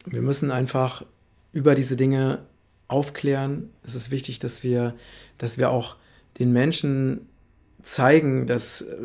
wir 0.05 0.23
müssen 0.23 0.51
einfach 0.51 1.05
über 1.53 1.77
diese 1.77 1.97
Dinge 1.97 2.41
aufklären. 2.89 3.71
Es 3.85 3.95
ist 3.95 4.11
wichtig, 4.11 4.41
dass 4.41 4.65
wir, 4.65 4.95
dass 5.39 5.57
wir 5.57 5.71
auch 5.71 5.97
den 6.41 6.53
Menschen 6.53 7.29
zeigen, 7.83 8.47
dass 8.47 8.83
äh, 8.83 8.97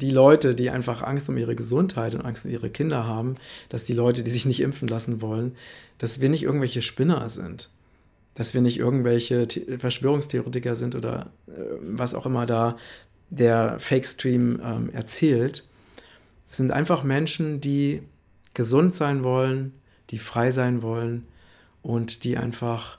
die 0.00 0.10
Leute, 0.10 0.54
die 0.54 0.70
einfach 0.70 1.02
Angst 1.02 1.28
um 1.28 1.36
ihre 1.36 1.54
Gesundheit 1.54 2.14
und 2.14 2.22
Angst 2.22 2.44
um 2.44 2.50
ihre 2.50 2.70
Kinder 2.70 3.06
haben, 3.06 3.36
dass 3.68 3.84
die 3.84 3.92
Leute, 3.92 4.22
die 4.22 4.30
sich 4.30 4.46
nicht 4.46 4.60
impfen 4.60 4.88
lassen 4.88 5.20
wollen, 5.20 5.56
dass 5.98 6.20
wir 6.20 6.28
nicht 6.28 6.42
irgendwelche 6.42 6.82
Spinner 6.82 7.28
sind. 7.28 7.70
Dass 8.34 8.54
wir 8.54 8.60
nicht 8.60 8.78
irgendwelche 8.78 9.46
Verschwörungstheoretiker 9.78 10.76
sind 10.76 10.94
oder 10.94 11.30
äh, 11.46 11.52
was 11.80 12.14
auch 12.14 12.26
immer 12.26 12.46
da 12.46 12.76
der 13.28 13.78
Fake-Stream 13.78 14.60
ähm, 14.64 14.90
erzählt. 14.92 15.64
Es 16.50 16.56
sind 16.56 16.72
einfach 16.72 17.04
Menschen, 17.04 17.60
die 17.60 18.02
gesund 18.54 18.94
sein 18.94 19.22
wollen, 19.22 19.72
die 20.10 20.18
frei 20.18 20.50
sein 20.50 20.82
wollen 20.82 21.26
und 21.82 22.24
die 22.24 22.36
einfach 22.36 22.98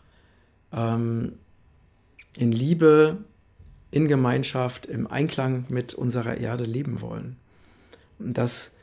ähm, 0.71 1.33
in 2.37 2.51
Liebe 2.51 3.17
in 3.91 4.07
Gemeinschaft, 4.07 4.85
im 4.85 5.05
Einklang 5.07 5.65
mit 5.69 5.93
unserer 5.93 6.37
Erde 6.37 6.63
leben 6.63 7.01
wollen. 7.01 7.35
Und 8.19 8.37
das 8.37 8.73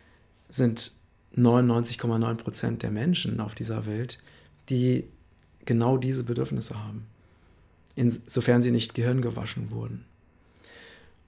sind 0.50 0.92
99,9 1.36 2.34
Prozent 2.34 2.82
der 2.82 2.90
Menschen 2.90 3.40
auf 3.40 3.54
dieser 3.54 3.86
Welt, 3.86 4.18
die 4.68 5.04
genau 5.64 5.96
diese 5.96 6.24
Bedürfnisse 6.24 6.82
haben, 6.82 7.06
insofern 7.96 8.62
sie 8.62 8.70
nicht 8.70 8.94
gehirngewaschen 8.94 9.70
wurden. 9.70 10.04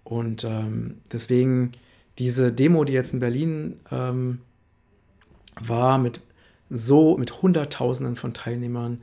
Und 0.05 0.45
ähm, 0.45 0.99
deswegen 1.12 1.73
diese 2.19 2.53
Demo, 2.53 2.85
die 2.85 2.93
jetzt 2.93 3.12
in 3.12 3.21
Berlin 3.21 3.81
ähm, 3.90 4.40
war, 5.61 5.99
mit 5.99 6.21
so 6.69 7.16
mit 7.16 7.43
Hunderttausenden 7.43 8.16
von 8.16 8.35
Teilnehmern, 8.35 9.03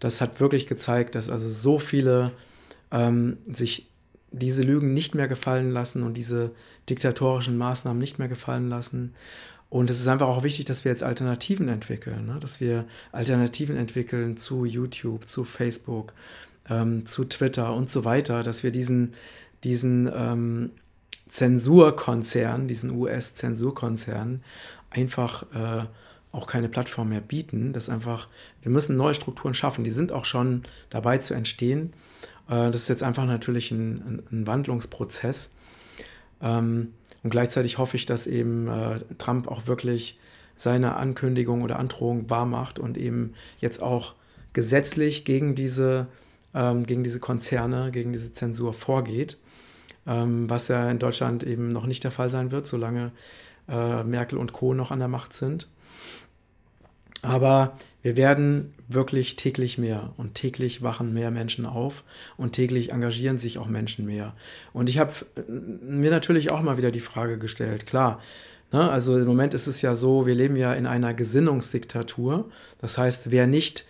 das 0.00 0.20
hat 0.20 0.40
wirklich 0.40 0.66
gezeigt, 0.66 1.14
dass 1.14 1.30
also 1.30 1.48
so 1.48 1.78
viele 1.78 2.32
ähm, 2.90 3.38
sich 3.46 3.88
diese 4.38 4.62
Lügen 4.62 4.94
nicht 4.94 5.14
mehr 5.14 5.28
gefallen 5.28 5.70
lassen 5.70 6.02
und 6.02 6.16
diese 6.16 6.50
diktatorischen 6.88 7.56
Maßnahmen 7.56 7.98
nicht 7.98 8.18
mehr 8.18 8.28
gefallen 8.28 8.68
lassen. 8.68 9.14
Und 9.70 9.90
es 9.90 10.00
ist 10.00 10.08
einfach 10.08 10.28
auch 10.28 10.42
wichtig, 10.42 10.66
dass 10.66 10.84
wir 10.84 10.92
jetzt 10.92 11.02
Alternativen 11.02 11.68
entwickeln, 11.68 12.26
ne? 12.26 12.38
dass 12.40 12.60
wir 12.60 12.84
Alternativen 13.12 13.76
entwickeln 13.76 14.36
zu 14.36 14.64
YouTube, 14.64 15.26
zu 15.26 15.44
Facebook, 15.44 16.12
ähm, 16.68 17.06
zu 17.06 17.24
Twitter 17.24 17.74
und 17.74 17.90
so 17.90 18.04
weiter, 18.04 18.42
dass 18.42 18.62
wir 18.62 18.70
diesen, 18.70 19.12
diesen 19.64 20.10
ähm, 20.14 20.70
Zensurkonzern, 21.28 22.68
diesen 22.68 22.90
US-Zensurkonzern 22.90 24.42
einfach 24.90 25.42
äh, 25.52 25.84
auch 26.30 26.46
keine 26.46 26.68
Plattform 26.68 27.08
mehr 27.08 27.20
bieten. 27.20 27.72
Das 27.72 27.88
einfach, 27.88 28.28
wir 28.62 28.70
müssen 28.70 28.96
neue 28.96 29.14
Strukturen 29.14 29.54
schaffen. 29.54 29.84
Die 29.84 29.90
sind 29.90 30.12
auch 30.12 30.24
schon 30.24 30.64
dabei 30.90 31.18
zu 31.18 31.34
entstehen. 31.34 31.92
Äh, 32.48 32.70
das 32.70 32.82
ist 32.82 32.88
jetzt 32.88 33.02
einfach 33.02 33.26
natürlich 33.26 33.70
ein, 33.70 34.22
ein 34.30 34.46
Wandlungsprozess. 34.46 35.52
Ähm, 36.40 36.92
und 37.22 37.30
gleichzeitig 37.30 37.78
hoffe 37.78 37.96
ich, 37.96 38.06
dass 38.06 38.26
eben 38.26 38.68
äh, 38.68 39.00
Trump 39.18 39.48
auch 39.48 39.66
wirklich 39.66 40.18
seine 40.56 40.96
Ankündigung 40.96 41.62
oder 41.62 41.78
Androhung 41.78 42.28
wahrmacht 42.30 42.78
und 42.78 42.96
eben 42.96 43.34
jetzt 43.58 43.82
auch 43.82 44.14
gesetzlich 44.52 45.24
gegen 45.24 45.54
diese, 45.54 46.06
ähm, 46.54 46.84
gegen 46.86 47.02
diese 47.02 47.20
Konzerne, 47.20 47.90
gegen 47.90 48.12
diese 48.12 48.32
Zensur 48.32 48.72
vorgeht, 48.72 49.38
ähm, 50.06 50.48
was 50.48 50.68
ja 50.68 50.90
in 50.90 50.98
Deutschland 50.98 51.42
eben 51.42 51.68
noch 51.68 51.86
nicht 51.86 52.04
der 52.04 52.12
Fall 52.12 52.30
sein 52.30 52.52
wird, 52.52 52.66
solange 52.66 53.10
äh, 53.68 54.04
Merkel 54.04 54.38
und 54.38 54.52
Co. 54.52 54.74
noch 54.74 54.90
an 54.90 54.98
der 54.98 55.08
Macht 55.08 55.32
sind. 55.32 55.68
Aber 57.24 57.76
wir 58.02 58.16
werden 58.16 58.74
wirklich 58.86 59.36
täglich 59.36 59.78
mehr 59.78 60.12
und 60.18 60.34
täglich 60.34 60.82
wachen 60.82 61.14
mehr 61.14 61.30
Menschen 61.30 61.64
auf 61.64 62.04
und 62.36 62.52
täglich 62.52 62.92
engagieren 62.92 63.38
sich 63.38 63.58
auch 63.58 63.66
Menschen 63.66 64.04
mehr. 64.04 64.34
Und 64.72 64.88
ich 64.88 64.98
habe 64.98 65.12
mir 65.48 66.10
natürlich 66.10 66.50
auch 66.50 66.60
mal 66.60 66.76
wieder 66.76 66.90
die 66.90 67.00
Frage 67.00 67.38
gestellt, 67.38 67.86
klar, 67.86 68.20
ne, 68.72 68.90
also 68.90 69.16
im 69.16 69.24
Moment 69.24 69.54
ist 69.54 69.66
es 69.66 69.80
ja 69.80 69.94
so, 69.94 70.26
wir 70.26 70.34
leben 70.34 70.56
ja 70.56 70.74
in 70.74 70.86
einer 70.86 71.14
Gesinnungsdiktatur. 71.14 72.50
Das 72.78 72.98
heißt, 72.98 73.30
wer 73.30 73.46
nicht 73.46 73.86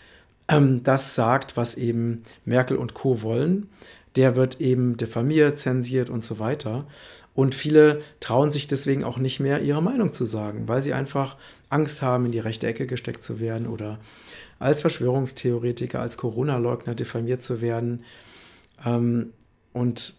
ähm, 0.48 0.84
das 0.84 1.16
sagt, 1.16 1.56
was 1.56 1.74
eben 1.74 2.22
Merkel 2.44 2.76
und 2.76 2.94
Co 2.94 3.22
wollen, 3.22 3.68
der 4.14 4.36
wird 4.36 4.60
eben 4.60 4.96
diffamiert, 4.96 5.58
zensiert 5.58 6.08
und 6.08 6.24
so 6.24 6.38
weiter. 6.38 6.86
Und 7.34 7.54
viele 7.54 8.02
trauen 8.20 8.50
sich 8.50 8.68
deswegen 8.68 9.02
auch 9.02 9.18
nicht 9.18 9.40
mehr, 9.40 9.60
ihre 9.60 9.82
Meinung 9.82 10.12
zu 10.12 10.24
sagen, 10.24 10.68
weil 10.68 10.82
sie 10.82 10.92
einfach 10.92 11.36
Angst 11.68 12.00
haben, 12.00 12.26
in 12.26 12.32
die 12.32 12.38
rechte 12.38 12.66
Ecke 12.66 12.86
gesteckt 12.86 13.24
zu 13.24 13.40
werden 13.40 13.66
oder 13.66 13.98
als 14.60 14.80
Verschwörungstheoretiker, 14.80 16.00
als 16.00 16.16
Corona-Leugner 16.16 16.94
diffamiert 16.94 17.42
zu 17.42 17.60
werden. 17.60 18.04
Ähm, 18.86 19.32
und 19.72 20.14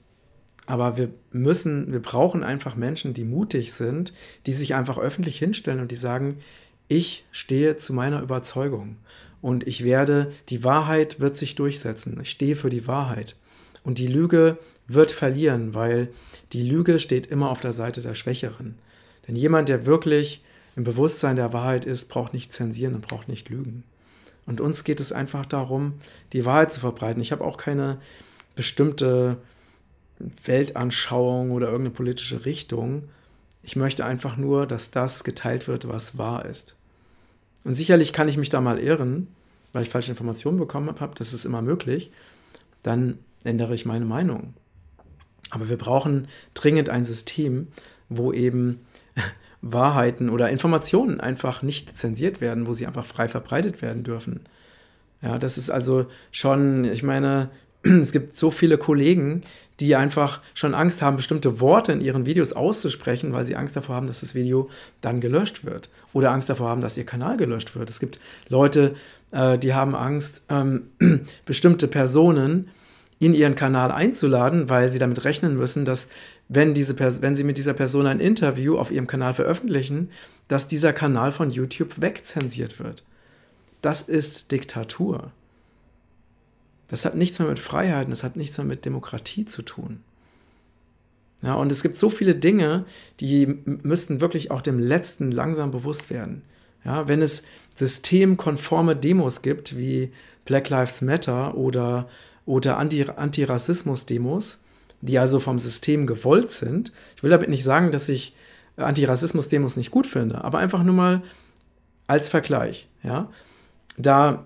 aber 0.66 0.98
wir 0.98 1.10
müssen, 1.32 1.92
wir 1.92 2.02
brauchen 2.02 2.44
einfach 2.44 2.76
Menschen, 2.76 3.14
die 3.14 3.24
mutig 3.24 3.72
sind, 3.74 4.14
die 4.46 4.52
sich 4.52 4.74
einfach 4.74 4.98
öffentlich 4.98 5.38
hinstellen 5.38 5.80
und 5.80 5.92
die 5.92 5.96
sagen, 5.96 6.40
ich 6.88 7.26
stehe 7.32 7.78
zu 7.78 7.94
meiner 7.94 8.22
Überzeugung 8.22 8.98
und 9.42 9.68
ich 9.68 9.84
werde, 9.84 10.32
die 10.50 10.64
Wahrheit 10.64 11.20
wird 11.20 11.38
sich 11.38 11.56
durchsetzen. 11.56 12.20
Ich 12.22 12.32
stehe 12.32 12.56
für 12.56 12.70
die 12.70 12.88
Wahrheit. 12.88 13.36
Und 13.86 14.00
die 14.00 14.08
Lüge 14.08 14.58
wird 14.88 15.12
verlieren, 15.12 15.74
weil 15.74 16.10
die 16.52 16.64
Lüge 16.64 17.00
steht 17.00 17.28
immer 17.28 17.50
auf 17.50 17.62
der 17.62 17.74
Seite 17.74 18.02
der 18.02 18.16
Schwächeren. 18.16 18.76
Denn 19.28 19.36
jemand, 19.36 19.70
der 19.70 19.86
wirklich 19.86 20.44
im 20.76 20.84
Bewusstsein 20.84 21.38
der 21.38 21.54
Wahrheit 21.54 21.86
ist, 21.86 22.10
braucht 22.10 22.34
nicht 22.34 22.54
zensieren 22.54 22.96
und 22.96 23.08
braucht 23.08 23.30
nicht 23.30 23.50
lügen. 23.50 23.84
Und 24.46 24.60
uns 24.62 24.84
geht 24.84 25.00
es 25.00 25.12
einfach 25.12 25.46
darum, 25.46 25.94
die 26.34 26.46
Wahrheit 26.46 26.72
zu 26.72 26.80
verbreiten. 26.80 27.22
Ich 27.22 27.32
habe 27.32 27.44
auch 27.44 27.58
keine 27.58 27.98
bestimmte 28.56 29.38
Weltanschauung 30.44 31.52
oder 31.52 31.68
irgendeine 31.68 31.96
politische 31.96 32.46
Richtung. 32.46 33.10
Ich 33.64 33.76
möchte 33.76 34.06
einfach 34.06 34.38
nur, 34.38 34.68
dass 34.68 34.92
das 34.92 35.24
geteilt 35.24 35.68
wird, 35.68 35.88
was 35.88 36.18
wahr 36.18 36.46
ist. 36.46 36.76
Und 37.64 37.76
sicherlich 37.76 38.14
kann 38.14 38.28
ich 38.28 38.38
mich 38.38 38.50
da 38.50 38.62
mal 38.62 38.80
irren, 38.80 39.28
weil 39.74 39.84
ich 39.84 39.90
falsche 39.90 40.12
Informationen 40.12 40.58
bekommen 40.58 41.00
habe, 41.00 41.16
das 41.16 41.34
ist 41.34 41.46
immer 41.46 41.64
möglich. 41.64 42.12
Dann 42.84 43.18
ändere 43.46 43.76
ich 43.76 43.86
meine 43.86 44.06
Meinung. 44.06 44.54
Aber 45.50 45.70
wir 45.70 45.78
brauchen 45.78 46.28
dringend 46.54 46.90
ein 46.90 47.06
System, 47.06 47.68
wo 48.10 48.34
eben 48.34 48.86
Wahrheiten 49.62 50.30
oder 50.30 50.50
Informationen 50.50 51.20
einfach 51.20 51.62
nicht 51.62 51.96
zensiert 51.96 52.42
werden, 52.42 52.68
wo 52.68 52.74
sie 52.74 52.88
einfach 52.88 53.06
frei 53.06 53.28
verbreitet 53.28 53.82
werden 53.82 54.04
dürfen. 54.04 54.42
Ja, 55.22 55.40
das 55.40 55.58
ist 55.58 55.70
also 55.70 56.08
schon, 56.32 56.86
ich 56.86 57.04
meine, 57.04 57.50
es 57.84 58.12
gibt 58.12 58.36
so 58.36 58.52
viele 58.52 58.78
Kollegen, 58.78 59.44
die 59.80 59.96
einfach 59.96 60.42
schon 60.54 60.74
Angst 60.74 61.02
haben, 61.02 61.18
bestimmte 61.18 61.60
Worte 61.60 61.92
in 61.92 62.02
ihren 62.02 62.26
Videos 62.26 62.54
auszusprechen, 62.54 63.34
weil 63.34 63.44
sie 63.44 63.56
Angst 63.56 63.76
davor 63.76 63.96
haben, 63.96 64.08
dass 64.08 64.22
das 64.22 64.36
Video 64.36 64.70
dann 65.02 65.20
gelöscht 65.20 65.66
wird. 65.66 65.90
Oder 66.14 66.32
Angst 66.32 66.50
davor 66.50 66.70
haben, 66.70 66.82
dass 66.82 66.98
ihr 66.98 67.06
Kanal 67.06 67.36
gelöscht 67.38 67.76
wird. 67.76 67.90
Es 67.90 68.00
gibt 68.00 68.20
Leute, 68.48 68.96
äh, 69.32 69.58
die 69.58 69.74
haben 69.74 69.96
Angst, 69.96 70.44
ähm, 70.50 70.90
bestimmte 71.46 71.88
Personen 71.88 72.70
in 73.20 73.34
ihren 73.34 73.56
Kanal 73.56 73.92
einzuladen, 73.92 74.70
weil 74.70 74.90
sie 74.90 75.00
damit 75.00 75.24
rechnen 75.24 75.56
müssen, 75.56 75.86
dass 75.86 76.10
wenn, 76.50 76.74
diese 76.74 76.98
wenn 77.00 77.36
sie 77.36 77.44
mit 77.44 77.58
dieser 77.58 77.74
Person 77.74 78.08
ein 78.08 78.20
Interview 78.20 78.78
auf 78.78 78.92
ihrem 78.92 79.08
Kanal 79.08 79.34
veröffentlichen, 79.34 80.10
dass 80.48 80.68
dieser 80.68 80.94
Kanal 80.94 81.32
von 81.32 81.50
YouTube 81.50 82.02
wegzensiert 82.02 82.80
wird. 82.80 83.04
Das 83.82 84.02
ist 84.04 84.52
Diktatur. 84.52 85.32
Das 86.88 87.06
hat 87.06 87.16
nichts 87.16 87.40
mehr 87.40 87.48
mit 87.48 87.60
Freiheiten, 87.60 88.12
das 88.12 88.24
hat 88.24 88.36
nichts 88.36 88.58
mehr 88.58 88.66
mit 88.66 88.86
Demokratie 88.86 89.46
zu 89.46 89.64
tun. 89.64 90.02
Ja, 91.42 91.56
und 91.56 91.72
es 91.72 91.84
gibt 91.84 91.96
so 91.96 92.10
viele 92.10 92.36
Dinge, 92.36 92.86
die 93.20 93.48
müssten 93.66 94.22
wirklich 94.22 94.52
auch 94.52 94.62
dem 94.62 94.80
Letzten 94.80 95.32
langsam 95.32 95.72
bewusst 95.72 96.10
werden. 96.10 96.44
Ja, 96.84 97.08
wenn 97.08 97.22
es 97.22 97.44
systemkonforme 97.76 98.96
Demos 98.96 99.42
gibt, 99.42 99.76
wie 99.78 100.12
Black 100.46 100.70
Lives 100.70 101.02
Matter 101.02 101.56
oder 101.56 102.08
oder 102.46 102.78
Antirassismus-Demos, 102.78 104.60
die 105.02 105.20
also 105.20 105.40
vom 105.40 105.60
System 105.60 106.08
gewollt 106.08 106.52
sind. 106.52 106.92
Ich 107.16 107.24
will 107.24 107.32
damit 107.32 107.50
nicht 107.50 107.64
sagen, 107.64 107.92
dass 107.92 108.10
ich 108.10 108.36
Antirassismus-Demos 108.78 109.78
nicht 109.78 109.92
gut 109.92 110.08
finde, 110.08 110.44
aber 110.44 110.60
einfach 110.60 110.84
nur 110.84 110.96
mal 110.96 111.24
als 112.08 112.30
Vergleich. 112.30 112.88
Ja? 113.04 113.30
Da 113.98 114.46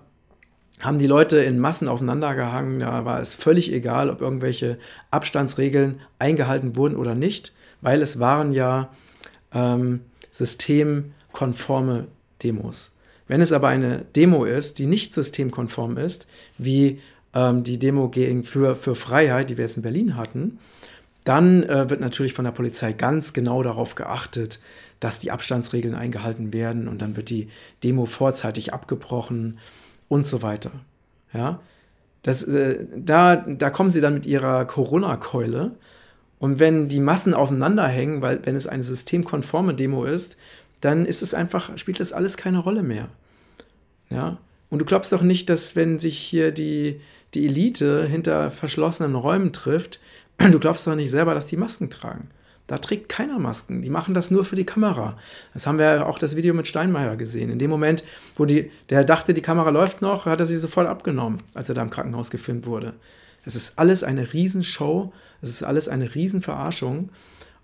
haben 0.80 0.98
die 0.98 1.06
Leute 1.06 1.38
in 1.38 1.58
Massen 1.58 1.88
aufeinandergehangen, 1.88 2.80
da 2.80 3.04
war 3.04 3.20
es 3.20 3.34
völlig 3.34 3.72
egal, 3.72 4.08
ob 4.08 4.20
irgendwelche 4.20 4.78
Abstandsregeln 5.10 6.00
eingehalten 6.18 6.74
wurden 6.76 6.96
oder 6.96 7.14
nicht, 7.14 7.52
weil 7.82 8.00
es 8.00 8.18
waren 8.18 8.52
ja 8.52 8.90
ähm, 9.52 10.00
systemkonforme 10.30 12.06
Demos. 12.42 12.92
Wenn 13.28 13.42
es 13.42 13.52
aber 13.52 13.68
eine 13.68 14.06
Demo 14.16 14.44
ist, 14.44 14.78
die 14.78 14.86
nicht 14.86 15.14
systemkonform 15.14 15.98
ist, 15.98 16.26
wie 16.56 17.00
ähm, 17.34 17.64
die 17.64 17.78
Demo 17.78 18.08
gegen, 18.08 18.44
für, 18.44 18.76
für 18.76 18.94
Freiheit, 18.94 19.50
die 19.50 19.56
wir 19.56 19.64
jetzt 19.64 19.76
in 19.76 19.82
Berlin 19.82 20.16
hatten, 20.16 20.58
Dann 21.24 21.62
äh, 21.64 21.90
wird 21.90 22.00
natürlich 22.00 22.32
von 22.32 22.44
der 22.44 22.52
Polizei 22.52 22.92
ganz 22.92 23.32
genau 23.32 23.62
darauf 23.62 23.94
geachtet, 23.94 24.60
dass 25.00 25.18
die 25.18 25.30
Abstandsregeln 25.30 25.94
eingehalten 25.94 26.52
werden 26.52 26.88
und 26.88 27.00
dann 27.00 27.16
wird 27.16 27.30
die 27.30 27.48
Demo 27.82 28.06
vorzeitig 28.06 28.72
abgebrochen 28.72 29.58
und 30.08 30.26
so 30.26 30.42
weiter. 30.42 30.70
Ja, 31.32 31.60
das, 32.22 32.42
äh, 32.42 32.84
da, 32.96 33.36
da 33.36 33.70
kommen 33.70 33.90
sie 33.90 34.00
dann 34.00 34.14
mit 34.14 34.26
ihrer 34.26 34.64
Corona-Keule 34.64 35.72
und 36.38 36.58
wenn 36.58 36.88
die 36.88 37.00
Massen 37.00 37.34
aufeinander 37.34 37.86
hängen, 37.86 38.22
weil 38.22 38.44
wenn 38.44 38.56
es 38.56 38.66
eine 38.66 38.84
systemkonforme 38.84 39.74
Demo 39.74 40.04
ist, 40.04 40.36
dann 40.80 41.04
ist 41.06 41.22
es 41.22 41.34
einfach, 41.34 41.76
spielt 41.76 42.00
das 42.00 42.12
alles 42.12 42.36
keine 42.36 42.58
Rolle 42.58 42.82
mehr. 42.82 43.08
Ja, 44.08 44.38
und 44.70 44.80
du 44.80 44.84
glaubst 44.84 45.12
doch 45.12 45.22
nicht, 45.22 45.48
dass 45.50 45.76
wenn 45.76 45.98
sich 45.98 46.18
hier 46.18 46.50
die, 46.50 47.00
die 47.34 47.46
Elite 47.46 48.06
hinter 48.06 48.50
verschlossenen 48.50 49.14
Räumen 49.14 49.52
trifft, 49.52 50.00
du 50.38 50.58
glaubst 50.58 50.86
doch 50.86 50.94
nicht 50.94 51.10
selber, 51.10 51.34
dass 51.34 51.46
die 51.46 51.56
Masken 51.56 51.90
tragen. 51.90 52.28
Da 52.66 52.78
trägt 52.78 53.08
keiner 53.08 53.40
Masken. 53.40 53.82
Die 53.82 53.90
machen 53.90 54.14
das 54.14 54.30
nur 54.30 54.44
für 54.44 54.54
die 54.54 54.64
Kamera. 54.64 55.18
Das 55.52 55.66
haben 55.66 55.78
wir 55.78 56.06
auch 56.06 56.20
das 56.20 56.36
Video 56.36 56.54
mit 56.54 56.68
Steinmeier 56.68 57.16
gesehen. 57.16 57.50
In 57.50 57.58
dem 57.58 57.68
Moment, 57.68 58.04
wo 58.36 58.44
die, 58.44 58.70
der 58.90 59.02
dachte, 59.02 59.34
die 59.34 59.42
Kamera 59.42 59.70
läuft 59.70 60.02
noch, 60.02 60.24
hat 60.26 60.38
er 60.38 60.46
sie 60.46 60.56
sofort 60.56 60.86
abgenommen, 60.86 61.42
als 61.52 61.68
er 61.68 61.74
da 61.74 61.82
im 61.82 61.90
Krankenhaus 61.90 62.30
gefilmt 62.30 62.66
wurde. 62.66 62.94
Es 63.44 63.56
ist 63.56 63.76
alles 63.76 64.04
eine 64.04 64.32
Riesenshow. 64.32 65.12
Es 65.42 65.48
ist 65.48 65.64
alles 65.64 65.88
eine 65.88 66.14
Riesenverarschung. 66.14 67.10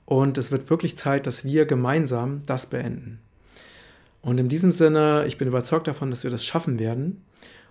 Und 0.07 0.38
es 0.38 0.50
wird 0.50 0.70
wirklich 0.70 0.98
Zeit, 0.98 1.29
dass 1.29 1.44
wir 1.44 1.66
gemeinsam 1.66 2.42
das 2.46 2.66
beenden. 2.66 3.20
Und 4.22 4.40
in 4.40 4.48
diesem 4.48 4.72
Sinne, 4.72 5.24
ich 5.29 5.38
bin 5.38 5.46
überzeugt 5.46 5.87
davon, 5.87 6.11
dass 6.11 6.24
wir 6.24 6.33
das 6.33 6.44
schaffen 6.44 6.81
werden. 6.81 7.24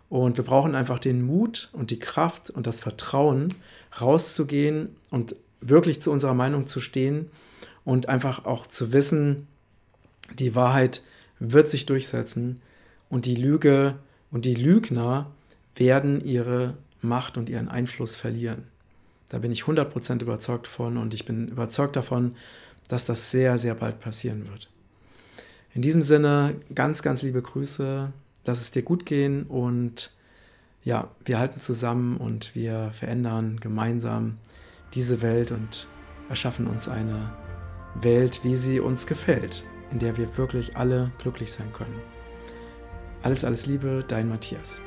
Und 0.10 0.38
wir 0.38 0.44
brauchen 0.44 0.76
einfach 0.76 1.00
den 1.00 1.26
Mut 1.26 1.70
und 1.74 1.92
die 1.92 2.00
Kraft 2.00 2.50
und 2.50 2.68
das 2.68 2.80
Vertrauen, 2.80 3.54
rauszugehen 4.00 4.96
und 5.10 5.36
wirklich 5.62 6.02
zu 6.02 6.12
unserer 6.12 6.34
Meinung 6.34 6.68
zu 6.68 6.80
stehen 6.80 7.30
und 7.84 8.08
einfach 8.10 8.46
auch 8.46 8.68
zu 8.68 8.94
wissen, 8.94 9.48
die 10.38 10.56
Wahrheit 10.56 11.02
wird 11.40 11.70
sich 11.70 11.86
durchsetzen 11.86 12.62
und 13.10 13.26
die 13.26 13.36
Lüge 13.36 13.96
und 14.32 14.46
die 14.46 14.56
Lügner 14.56 15.32
werden 15.76 16.24
ihre 16.24 16.76
Macht 17.02 17.38
und 17.38 17.50
ihren 17.50 17.68
Einfluss 17.68 18.16
verlieren. 18.16 18.64
Da 19.30 19.40
bin 19.40 19.52
ich 19.52 19.64
100% 19.64 20.22
überzeugt 20.22 20.68
von 20.68 20.98
und 20.98 21.14
ich 21.14 21.26
bin 21.26 21.48
überzeugt 21.48 21.96
davon, 21.96 22.36
dass 22.88 23.06
das 23.06 23.32
sehr, 23.32 23.58
sehr 23.58 23.76
bald 23.76 24.00
passieren 24.00 24.48
wird. 24.50 24.70
In 25.74 25.82
diesem 25.82 26.02
Sinne, 26.04 26.56
ganz, 26.74 27.02
ganz 27.02 27.22
liebe 27.22 27.42
Grüße, 27.42 28.14
lass 28.46 28.62
es 28.62 28.72
dir 28.72 28.84
gut 28.84 29.06
gehen 29.06 29.44
und 29.44 30.12
ja, 30.84 31.10
wir 31.26 31.40
halten 31.40 31.60
zusammen 31.60 32.18
und 32.18 32.56
wir 32.56 32.92
verändern 32.94 33.60
gemeinsam 33.60 34.38
diese 34.94 35.22
Welt 35.22 35.52
und 35.52 35.88
erschaffen 36.30 36.68
uns 36.68 36.88
eine 36.88 37.34
Welt, 37.96 38.42
wie 38.44 38.56
sie 38.56 38.80
uns 38.80 39.08
gefällt, 39.08 39.66
in 39.92 40.00
der 40.00 40.18
wir 40.18 40.38
wirklich 40.38 40.78
alle 40.78 41.12
glücklich 41.20 41.52
sein 41.52 41.72
können. 41.74 42.00
Alles, 43.24 43.44
alles 43.44 43.66
Liebe, 43.66 44.06
dein 44.08 44.30
Matthias. 44.30 44.82